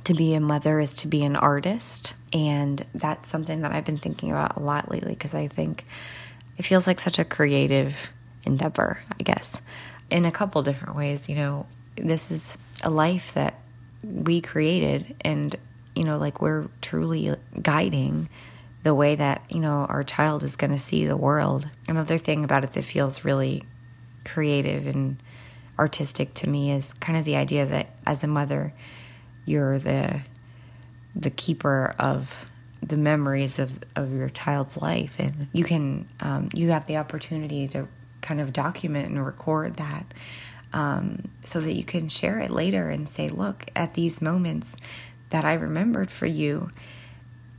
to 0.06 0.14
be 0.14 0.34
a 0.34 0.40
mother 0.40 0.80
is 0.80 0.98
to 0.98 1.08
be 1.08 1.24
an 1.24 1.36
artist. 1.36 2.14
And 2.32 2.86
that's 2.94 3.30
something 3.30 3.62
that 3.62 3.72
I've 3.72 3.86
been 3.86 3.98
thinking 3.98 4.32
about 4.32 4.58
a 4.58 4.60
lot 4.60 4.90
lately 4.90 5.14
because 5.14 5.34
I 5.34 5.48
think 5.48 5.86
it 6.58 6.64
feels 6.64 6.88
like 6.88 7.00
such 7.00 7.20
a 7.20 7.26
creative 7.26 8.12
endeavor, 8.46 9.00
I 9.20 9.24
guess, 9.24 9.62
in 10.10 10.26
a 10.26 10.32
couple 10.32 10.62
different 10.64 10.96
ways. 10.96 11.30
You 11.30 11.36
know, 11.36 11.66
this 11.96 12.32
is 12.32 12.58
a 12.84 12.90
life 12.90 13.34
that 13.34 13.60
we 14.04 14.42
created, 14.42 15.16
and, 15.22 15.56
you 15.96 16.04
know, 16.04 16.18
like 16.18 16.42
we're 16.42 16.68
truly 16.82 17.36
guiding 17.62 18.28
the 18.84 18.94
way 18.94 19.16
that, 19.16 19.44
you 19.50 19.62
know, 19.62 19.86
our 19.86 20.04
child 20.04 20.44
is 20.44 20.58
going 20.58 20.72
to 20.72 20.80
see 20.80 21.06
the 21.06 21.16
world. 21.16 21.70
Another 21.88 22.18
thing 22.18 22.44
about 22.44 22.66
it 22.66 22.72
that 22.72 22.84
feels 22.84 23.24
really 23.24 23.64
creative 24.26 24.88
and 24.88 25.22
artistic 25.80 26.34
to 26.34 26.50
me 26.50 26.72
is 26.72 26.94
kind 26.96 27.18
of 27.18 27.24
the 27.24 27.38
idea 27.38 27.66
that 27.66 27.96
as 28.06 28.24
a 28.24 28.28
mother, 28.28 28.74
you're 29.46 29.80
the 29.80 30.22
the 31.16 31.30
keeper 31.30 31.94
of 32.00 32.50
the 32.82 32.98
memories 32.98 33.60
of, 33.60 33.80
of 33.96 34.12
your 34.12 34.30
child's 34.30 34.76
life 34.78 35.16
and 35.20 35.48
you 35.54 35.64
can 35.64 36.08
um, 36.20 36.50
you 36.54 36.72
have 36.72 36.86
the 36.88 36.98
opportunity 36.98 37.68
to 37.68 37.88
kind 38.22 38.42
of 38.42 38.52
document 38.52 39.10
and 39.10 39.24
record 39.24 39.76
that 39.76 40.14
um, 40.74 41.30
so 41.44 41.62
that 41.62 41.74
you 41.74 41.84
can 41.84 42.10
share 42.10 42.40
it 42.40 42.50
later 42.50 42.90
and 42.90 43.08
say, 43.08 43.30
look, 43.30 43.68
at 43.76 43.94
these 43.94 44.22
moments 44.22 44.76
that 45.30 45.46
I 45.46 45.54
remembered 45.54 46.10
for 46.10 46.26
you, 46.26 46.70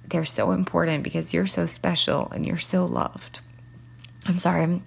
they're 0.07 0.25
so 0.25 0.51
important 0.51 1.05
because 1.05 1.33
you're 1.33 1.47
so 1.47 1.67
special 1.67 2.29
and 2.33 2.45
you're 2.45 2.59
so 2.59 2.85
loved. 2.85 3.41
I'm 4.27 4.39
sorry, 4.39 4.63
I'm 4.63 4.85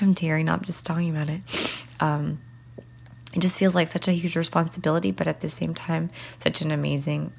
I'm 0.00 0.14
tearing 0.14 0.48
up 0.48 0.64
just 0.64 0.86
talking 0.86 1.10
about 1.10 1.28
it. 1.28 1.84
Um, 1.98 2.40
it 3.34 3.40
just 3.40 3.58
feels 3.58 3.74
like 3.74 3.88
such 3.88 4.08
a 4.08 4.12
huge 4.12 4.36
responsibility, 4.36 5.10
but 5.10 5.26
at 5.26 5.40
the 5.40 5.50
same 5.50 5.74
time, 5.74 6.10
such 6.42 6.60
an 6.62 6.70
amazing 6.70 7.32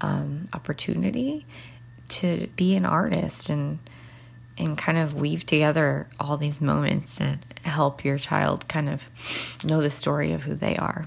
um, 0.00 0.48
opportunity 0.52 1.46
to 2.08 2.48
be 2.56 2.74
an 2.74 2.84
artist 2.84 3.50
and 3.50 3.78
and 4.58 4.76
kind 4.76 4.98
of 4.98 5.14
weave 5.14 5.46
together 5.46 6.06
all 6.18 6.36
these 6.36 6.60
moments 6.60 7.18
and 7.18 7.38
help 7.62 8.04
your 8.04 8.18
child 8.18 8.68
kind 8.68 8.90
of 8.90 9.02
know 9.64 9.80
the 9.80 9.88
story 9.88 10.32
of 10.32 10.42
who 10.42 10.54
they 10.54 10.76
are. 10.76 11.06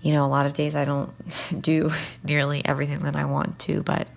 You 0.00 0.14
know, 0.14 0.24
a 0.24 0.28
lot 0.28 0.46
of 0.46 0.54
days 0.54 0.74
I 0.74 0.86
don't 0.86 1.12
do 1.60 1.90
nearly 2.24 2.64
everything 2.64 3.00
that 3.00 3.16
I 3.16 3.26
want 3.26 3.58
to, 3.60 3.82
but 3.82 4.08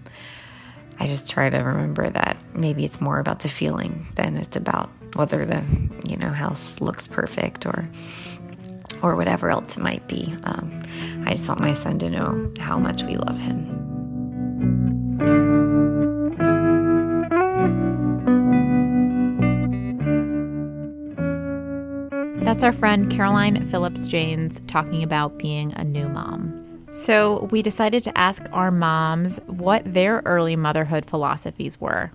I 0.97 1.07
just 1.07 1.29
try 1.29 1.49
to 1.49 1.57
remember 1.57 2.09
that 2.09 2.37
maybe 2.53 2.85
it's 2.85 3.01
more 3.01 3.19
about 3.19 3.39
the 3.39 3.49
feeling 3.49 4.07
than 4.15 4.37
it's 4.37 4.55
about 4.55 4.89
whether 5.15 5.45
the 5.45 5.63
you 6.07 6.15
know 6.15 6.29
house 6.29 6.79
looks 6.79 7.07
perfect 7.07 7.65
or 7.65 7.89
or 9.01 9.15
whatever 9.15 9.49
else 9.49 9.77
it 9.77 9.81
might 9.81 10.07
be. 10.07 10.35
Um, 10.43 10.81
I 11.25 11.31
just 11.31 11.47
want 11.47 11.61
my 11.61 11.73
son 11.73 11.99
to 11.99 12.09
know 12.09 12.51
how 12.59 12.77
much 12.77 13.03
we 13.03 13.17
love 13.17 13.37
him. 13.37 13.81
That's 22.43 22.63
our 22.63 22.73
friend 22.73 23.09
Caroline 23.09 23.63
Phillips 23.69 24.07
Janes 24.07 24.61
talking 24.67 25.03
about 25.03 25.37
being 25.39 25.73
a 25.73 25.83
new 25.83 26.09
mom. 26.09 26.85
So, 26.89 27.47
we 27.51 27.61
decided 27.61 28.03
to 28.03 28.17
ask 28.17 28.43
our 28.51 28.71
moms 28.71 29.39
what 29.47 29.81
their 29.85 30.21
early 30.25 30.57
motherhood 30.57 31.05
philosophies 31.05 31.79
were. 31.79 32.11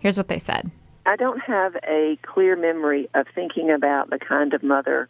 Here's 0.00 0.16
what 0.16 0.26
they 0.26 0.40
said 0.40 0.72
I 1.06 1.14
don't 1.14 1.38
have 1.40 1.76
a 1.86 2.18
clear 2.22 2.56
memory 2.56 3.08
of 3.14 3.26
thinking 3.34 3.70
about 3.70 4.10
the 4.10 4.18
kind 4.18 4.52
of 4.52 4.64
mother 4.64 5.08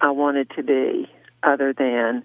I 0.00 0.10
wanted 0.10 0.50
to 0.56 0.62
be 0.62 1.08
other 1.42 1.72
than 1.72 2.24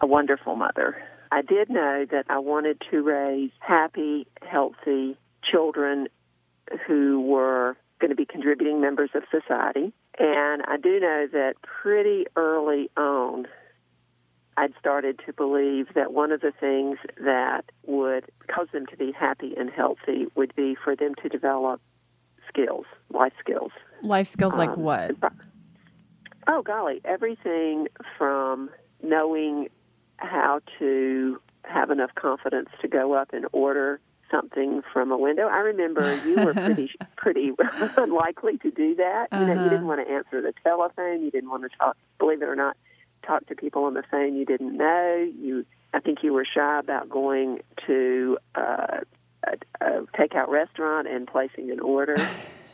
a 0.00 0.06
wonderful 0.06 0.56
mother. 0.56 1.02
I 1.30 1.42
did 1.42 1.68
know 1.68 2.06
that 2.10 2.24
I 2.28 2.38
wanted 2.38 2.82
to 2.90 3.02
raise 3.02 3.50
happy, 3.60 4.26
healthy 4.42 5.16
children 5.42 6.08
who 6.86 7.20
were 7.20 7.76
going 8.00 8.10
to 8.10 8.16
be 8.16 8.24
contributing 8.24 8.80
members 8.80 9.10
of 9.14 9.22
society. 9.30 9.92
And 10.18 10.62
I 10.66 10.76
do 10.82 11.00
know 11.00 11.26
that 11.32 11.54
pretty 11.62 12.26
early 12.36 12.90
on, 12.96 13.46
I'd 14.56 14.72
started 14.80 15.20
to 15.26 15.32
believe 15.32 15.94
that 15.94 16.12
one 16.12 16.32
of 16.32 16.40
the 16.40 16.52
things 16.58 16.98
that 17.22 17.64
would 17.86 18.24
cause 18.48 18.68
them 18.72 18.86
to 18.86 18.96
be 18.96 19.12
happy 19.12 19.54
and 19.56 19.70
healthy 19.70 20.26
would 20.34 20.54
be 20.56 20.76
for 20.82 20.96
them 20.96 21.14
to 21.22 21.28
develop 21.28 21.80
skills, 22.48 22.86
life 23.12 23.32
skills. 23.38 23.70
Life 24.02 24.26
skills 24.26 24.54
like 24.54 24.70
um, 24.70 24.80
what? 24.80 25.12
Oh, 26.48 26.62
golly, 26.62 27.00
everything 27.04 27.88
from 28.16 28.70
knowing 29.02 29.68
how 30.16 30.60
to 30.78 31.40
have 31.62 31.90
enough 31.90 32.14
confidence 32.14 32.70
to 32.80 32.88
go 32.88 33.12
up 33.12 33.32
and 33.32 33.46
order 33.52 34.00
something 34.30 34.82
from 34.92 35.10
a 35.12 35.18
window. 35.18 35.46
I 35.46 35.58
remember 35.58 36.16
you 36.26 36.36
were 36.44 36.54
pretty 36.54 36.90
pretty 37.16 37.52
unlikely 37.96 38.58
to 38.58 38.70
do 38.70 38.94
that. 38.96 39.28
You 39.32 39.38
know, 39.40 39.46
you 39.46 39.70
didn't 39.70 39.78
uh-huh. 39.78 39.86
want 39.86 40.06
to 40.06 40.12
answer 40.12 40.40
the 40.42 40.52
telephone. 40.62 41.22
You 41.22 41.30
didn't 41.30 41.50
want 41.50 41.64
to 41.70 41.78
talk. 41.78 41.96
Believe 42.18 42.42
it 42.42 42.48
or 42.48 42.56
not, 42.56 42.76
talk 43.26 43.46
to 43.46 43.54
people 43.54 43.84
on 43.84 43.94
the 43.94 44.02
phone 44.10 44.34
you 44.34 44.44
didn't 44.44 44.76
know. 44.76 45.30
You, 45.38 45.66
I 45.92 46.00
think 46.00 46.22
you 46.22 46.32
were 46.32 46.46
shy 46.46 46.78
about 46.78 47.08
going 47.08 47.60
to 47.86 48.38
uh, 48.54 49.00
a, 49.44 49.56
a 49.80 50.02
takeout 50.18 50.48
restaurant 50.48 51.08
and 51.08 51.26
placing 51.26 51.70
an 51.70 51.80
order. 51.80 52.16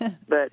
but 0.28 0.50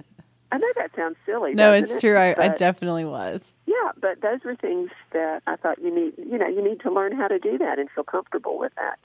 I 0.51 0.57
know 0.57 0.67
that 0.75 0.91
sounds 0.95 1.15
silly. 1.25 1.53
No, 1.53 1.73
it's 1.73 1.95
it? 1.95 1.99
true. 2.01 2.17
I, 2.17 2.33
but, 2.33 2.43
I 2.43 2.47
definitely 2.49 3.05
was. 3.05 3.41
Yeah, 3.65 3.91
but 3.99 4.21
those 4.21 4.43
were 4.43 4.55
things 4.55 4.89
that 5.13 5.41
I 5.47 5.55
thought 5.55 5.81
you 5.81 5.93
need. 5.93 6.13
You 6.17 6.37
know, 6.37 6.47
you 6.47 6.63
need 6.63 6.81
to 6.81 6.91
learn 6.91 7.15
how 7.15 7.27
to 7.27 7.39
do 7.39 7.57
that 7.57 7.79
and 7.79 7.89
feel 7.89 8.03
comfortable 8.03 8.57
with 8.57 8.73
that. 8.75 8.99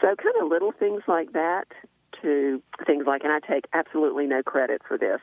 So, 0.00 0.14
kind 0.16 0.34
of 0.42 0.48
little 0.48 0.72
things 0.72 1.02
like 1.06 1.32
that 1.32 1.66
to 2.22 2.62
things 2.86 3.06
like, 3.06 3.22
and 3.24 3.32
I 3.32 3.40
take 3.40 3.66
absolutely 3.72 4.26
no 4.26 4.42
credit 4.42 4.82
for 4.86 4.98
this, 4.98 5.20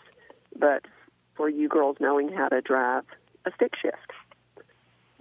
but 0.58 0.86
for 1.36 1.50
you 1.50 1.68
girls 1.68 1.98
knowing 2.00 2.32
how 2.32 2.48
to 2.48 2.62
drive 2.62 3.04
a 3.46 3.52
stick 3.56 3.74
shift 3.80 4.14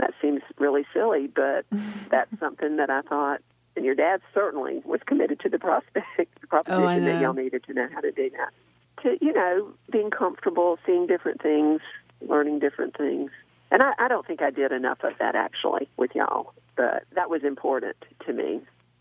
that 0.03 0.13
seems 0.21 0.43
really 0.59 0.85
silly, 0.93 1.29
but 1.29 1.65
that's 2.11 2.31
something 2.39 2.77
that 2.77 2.91
I 2.91 3.03
thought, 3.03 3.41
and 3.77 3.85
your 3.85 3.95
dad 3.95 4.21
certainly 4.35 4.83
was 4.85 5.01
committed 5.07 5.41
to 5.41 5.49
the 5.49 5.59
prospect, 5.59 6.07
oh, 6.19 6.25
the 6.41 6.47
proposition 6.47 7.05
oh, 7.05 7.13
that 7.13 7.23
y'all 7.23 7.33
needed 7.33 7.65
to 7.65 7.73
know 7.73 7.89
how 7.93 8.01
to 8.01 8.11
do 8.11 8.29
that. 8.31 8.53
To, 9.03 9.17
you 9.21 9.33
know, 9.33 9.73
being 9.91 10.11
comfortable, 10.11 10.79
seeing 10.87 11.07
different 11.07 11.43
things, 11.43 11.81
learning 12.21 12.61
different 12.61 12.97
things. 12.97 13.31
And 13.71 13.83
I, 13.83 13.93
I 13.99 14.09
don't 14.09 14.27
think 14.27 14.43
I 14.43 14.51
did 14.51 14.71
enough 14.71 15.03
of 15.03 15.15
that 15.19 15.35
actually 15.35 15.89
with 15.97 16.15
y'all, 16.15 16.53
but 16.77 17.05
that 17.15 17.31
was 17.31 17.43
important 17.43 17.97
to 18.27 18.33
me 18.33 18.61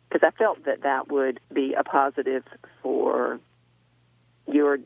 because 0.09 0.27
I 0.27 0.31
felt 0.37 0.65
that 0.65 0.81
that 0.83 1.09
would 1.09 1.39
be 1.53 1.73
a 1.73 1.83
positive 1.83 2.43
for 2.81 3.39
your 4.47 4.79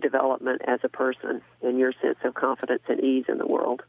development 0.00 0.62
as 0.66 0.80
a 0.82 0.88
person 0.88 1.42
and 1.62 1.78
your 1.78 1.92
sense 2.02 2.18
of 2.24 2.34
confidence 2.34 2.82
and 2.88 3.02
ease 3.04 3.24
in 3.28 3.38
the 3.38 3.46
world. 3.46 3.82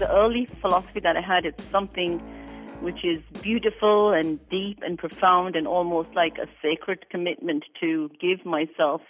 the 0.00 0.10
early 0.10 0.48
philosophy 0.62 0.98
that 0.98 1.14
I 1.14 1.20
had 1.20 1.44
is 1.44 1.52
something 1.70 2.18
which 2.80 3.04
is 3.04 3.22
beautiful 3.42 4.12
and 4.12 4.38
deep 4.50 4.80
and 4.82 4.98
profound 4.98 5.56
and 5.56 5.66
almost 5.66 6.08
like 6.14 6.36
a 6.38 6.46
sacred 6.62 7.08
commitment 7.10 7.64
to 7.80 8.10
give 8.20 8.44
myself 8.44 9.00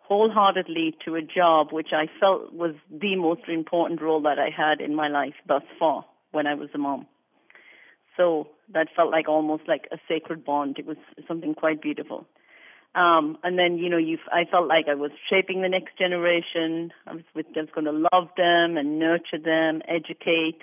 wholeheartedly 0.00 0.96
to 1.04 1.14
a 1.14 1.22
job 1.22 1.68
which 1.70 1.88
I 1.92 2.06
felt 2.20 2.52
was 2.52 2.74
the 2.90 3.16
most 3.16 3.42
important 3.48 4.02
role 4.02 4.20
that 4.22 4.38
I 4.38 4.50
had 4.54 4.80
in 4.80 4.94
my 4.94 5.08
life 5.08 5.34
thus 5.46 5.62
far 5.78 6.04
when 6.32 6.46
I 6.46 6.54
was 6.54 6.68
a 6.74 6.78
mom. 6.78 7.06
So 8.16 8.48
that 8.72 8.88
felt 8.94 9.10
like 9.10 9.28
almost 9.28 9.64
like 9.68 9.88
a 9.90 9.96
sacred 10.08 10.44
bond. 10.44 10.76
It 10.78 10.86
was 10.86 10.98
something 11.26 11.54
quite 11.54 11.80
beautiful. 11.80 12.26
Um, 12.94 13.38
and 13.42 13.58
then, 13.58 13.78
you 13.78 13.88
know, 13.88 13.96
you've 13.96 14.20
I 14.30 14.44
felt 14.50 14.68
like 14.68 14.86
I 14.86 14.94
was 14.94 15.12
shaping 15.30 15.62
the 15.62 15.68
next 15.68 15.96
generation. 15.96 16.92
I 17.06 17.14
was, 17.14 17.24
with, 17.34 17.46
I 17.56 17.60
was 17.60 17.70
going 17.74 17.86
to 17.86 18.08
love 18.12 18.28
them 18.36 18.76
and 18.76 18.98
nurture 18.98 19.38
them, 19.42 19.80
educate, 19.88 20.60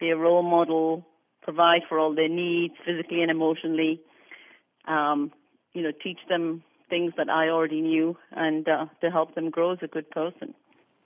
be 0.00 0.10
a 0.10 0.16
role 0.16 0.42
model, 0.42 1.06
provide 1.42 1.82
for 1.88 1.98
all 1.98 2.14
their 2.14 2.28
needs, 2.28 2.74
physically 2.84 3.22
and 3.22 3.30
emotionally. 3.30 4.00
Um, 4.86 5.32
you 5.72 5.82
know, 5.82 5.92
teach 6.02 6.18
them 6.28 6.62
things 6.88 7.12
that 7.16 7.30
I 7.30 7.48
already 7.48 7.80
knew 7.80 8.16
and 8.32 8.68
uh, 8.68 8.86
to 9.00 9.10
help 9.10 9.34
them 9.34 9.50
grow 9.50 9.72
as 9.72 9.78
a 9.82 9.86
good 9.86 10.10
person. 10.10 10.54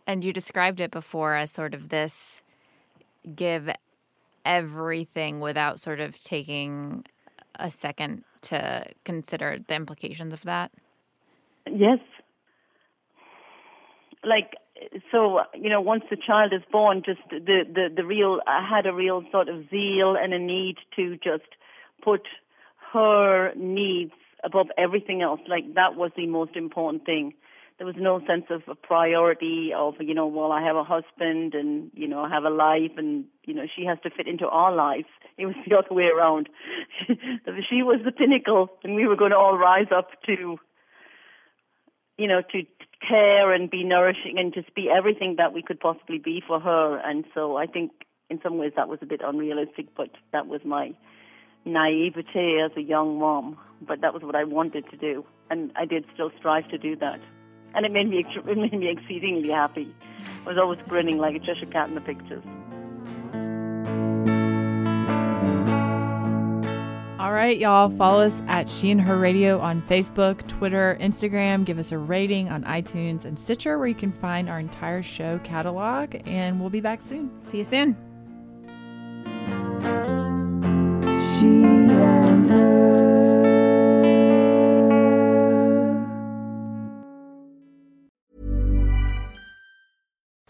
And 0.06 0.24
you 0.24 0.32
described 0.32 0.80
it 0.80 0.90
before 0.90 1.34
as 1.34 1.50
sort 1.50 1.74
of 1.74 1.88
this 1.90 2.42
give 3.34 3.70
everything 4.44 5.40
without 5.40 5.80
sort 5.80 6.00
of 6.00 6.18
taking 6.18 7.04
a 7.58 7.70
second 7.70 8.24
to 8.42 8.84
consider 9.04 9.58
the 9.66 9.74
implications 9.74 10.32
of 10.32 10.42
that? 10.42 10.70
Yes. 11.70 11.98
Like 14.22 14.54
so, 15.10 15.40
you 15.54 15.70
know, 15.70 15.80
once 15.80 16.04
the 16.10 16.16
child 16.16 16.52
is 16.52 16.62
born, 16.70 17.02
just 17.04 17.20
the 17.30 17.38
the 17.40 17.88
the 17.94 18.04
real 18.04 18.40
I 18.46 18.66
had 18.68 18.86
a 18.86 18.92
real 18.92 19.22
sort 19.30 19.48
of 19.48 19.68
zeal 19.70 20.16
and 20.20 20.32
a 20.32 20.38
need 20.38 20.76
to 20.96 21.16
just 21.16 21.48
put 22.02 22.22
her 22.92 23.54
needs 23.54 24.12
above 24.42 24.66
everything 24.78 25.22
else. 25.22 25.40
Like 25.48 25.74
that 25.74 25.96
was 25.96 26.10
the 26.16 26.26
most 26.26 26.56
important 26.56 27.04
thing 27.04 27.34
there 27.78 27.86
was 27.86 27.96
no 27.98 28.20
sense 28.26 28.44
of 28.50 28.62
a 28.68 28.74
priority 28.74 29.72
of 29.76 29.94
you 30.00 30.14
know 30.14 30.26
well 30.26 30.52
I 30.52 30.62
have 30.62 30.76
a 30.76 30.84
husband 30.84 31.54
and 31.54 31.90
you 31.94 32.06
know 32.06 32.22
I 32.22 32.28
have 32.28 32.44
a 32.44 32.50
life 32.50 32.92
and 32.96 33.24
you 33.44 33.54
know 33.54 33.64
she 33.74 33.84
has 33.84 33.98
to 34.04 34.10
fit 34.10 34.28
into 34.28 34.46
our 34.48 34.74
lives. 34.74 35.06
It 35.36 35.46
was 35.46 35.56
the 35.66 35.76
other 35.76 35.92
way 35.92 36.04
around. 36.04 36.48
she 37.08 37.82
was 37.82 37.98
the 38.04 38.12
pinnacle, 38.12 38.68
and 38.84 38.94
we 38.94 39.04
were 39.08 39.16
going 39.16 39.32
to 39.32 39.36
all 39.36 39.58
rise 39.58 39.88
up 39.90 40.10
to 40.26 40.58
you 42.18 42.28
know 42.28 42.42
to 42.52 42.62
care 43.06 43.52
and 43.52 43.70
be 43.70 43.84
nourishing 43.84 44.38
and 44.38 44.54
just 44.54 44.74
be 44.74 44.88
everything 44.90 45.36
that 45.36 45.52
we 45.52 45.62
could 45.62 45.80
possibly 45.80 46.18
be 46.18 46.42
for 46.46 46.60
her. 46.60 46.98
And 46.98 47.24
so 47.34 47.56
I 47.56 47.66
think 47.66 47.92
in 48.30 48.40
some 48.42 48.58
ways 48.58 48.72
that 48.76 48.88
was 48.88 48.98
a 49.02 49.06
bit 49.06 49.20
unrealistic, 49.24 49.94
but 49.96 50.10
that 50.32 50.46
was 50.46 50.60
my 50.64 50.94
naivete 51.64 52.60
as 52.64 52.70
a 52.76 52.82
young 52.82 53.18
mom. 53.18 53.58
But 53.80 54.00
that 54.00 54.14
was 54.14 54.22
what 54.22 54.34
I 54.34 54.44
wanted 54.44 54.88
to 54.90 54.96
do, 54.96 55.26
and 55.50 55.72
I 55.76 55.84
did 55.84 56.04
still 56.14 56.30
strive 56.38 56.68
to 56.70 56.78
do 56.78 56.96
that 56.96 57.20
and 57.74 57.84
it 57.84 57.92
made 57.92 58.08
me 58.08 58.24
it 58.46 58.58
made 58.58 58.72
me 58.72 58.88
exceedingly 58.88 59.50
happy. 59.50 59.94
I 60.44 60.48
was 60.48 60.58
always 60.58 60.78
grinning 60.88 61.18
like 61.18 61.34
a 61.34 61.40
Cheshire 61.40 61.66
cat 61.66 61.88
in 61.88 61.94
the 61.94 62.00
pictures. 62.00 62.42
All 67.24 67.32
right, 67.32 67.56
y'all. 67.56 67.88
Follow 67.88 68.26
us 68.26 68.42
at 68.48 68.68
She 68.68 68.90
and 68.90 69.00
Her 69.00 69.16
Radio 69.16 69.58
on 69.58 69.80
Facebook, 69.80 70.46
Twitter, 70.46 70.98
Instagram. 71.00 71.64
Give 71.64 71.78
us 71.78 71.90
a 71.90 71.96
rating 71.96 72.50
on 72.50 72.64
iTunes 72.64 73.24
and 73.24 73.38
Stitcher, 73.38 73.78
where 73.78 73.88
you 73.88 73.94
can 73.94 74.12
find 74.12 74.50
our 74.50 74.60
entire 74.60 75.02
show 75.02 75.38
catalog. 75.38 76.16
And 76.26 76.60
we'll 76.60 76.68
be 76.68 76.82
back 76.82 77.00
soon. 77.00 77.30
See 77.40 77.56
you 77.56 77.64
soon. 77.64 78.13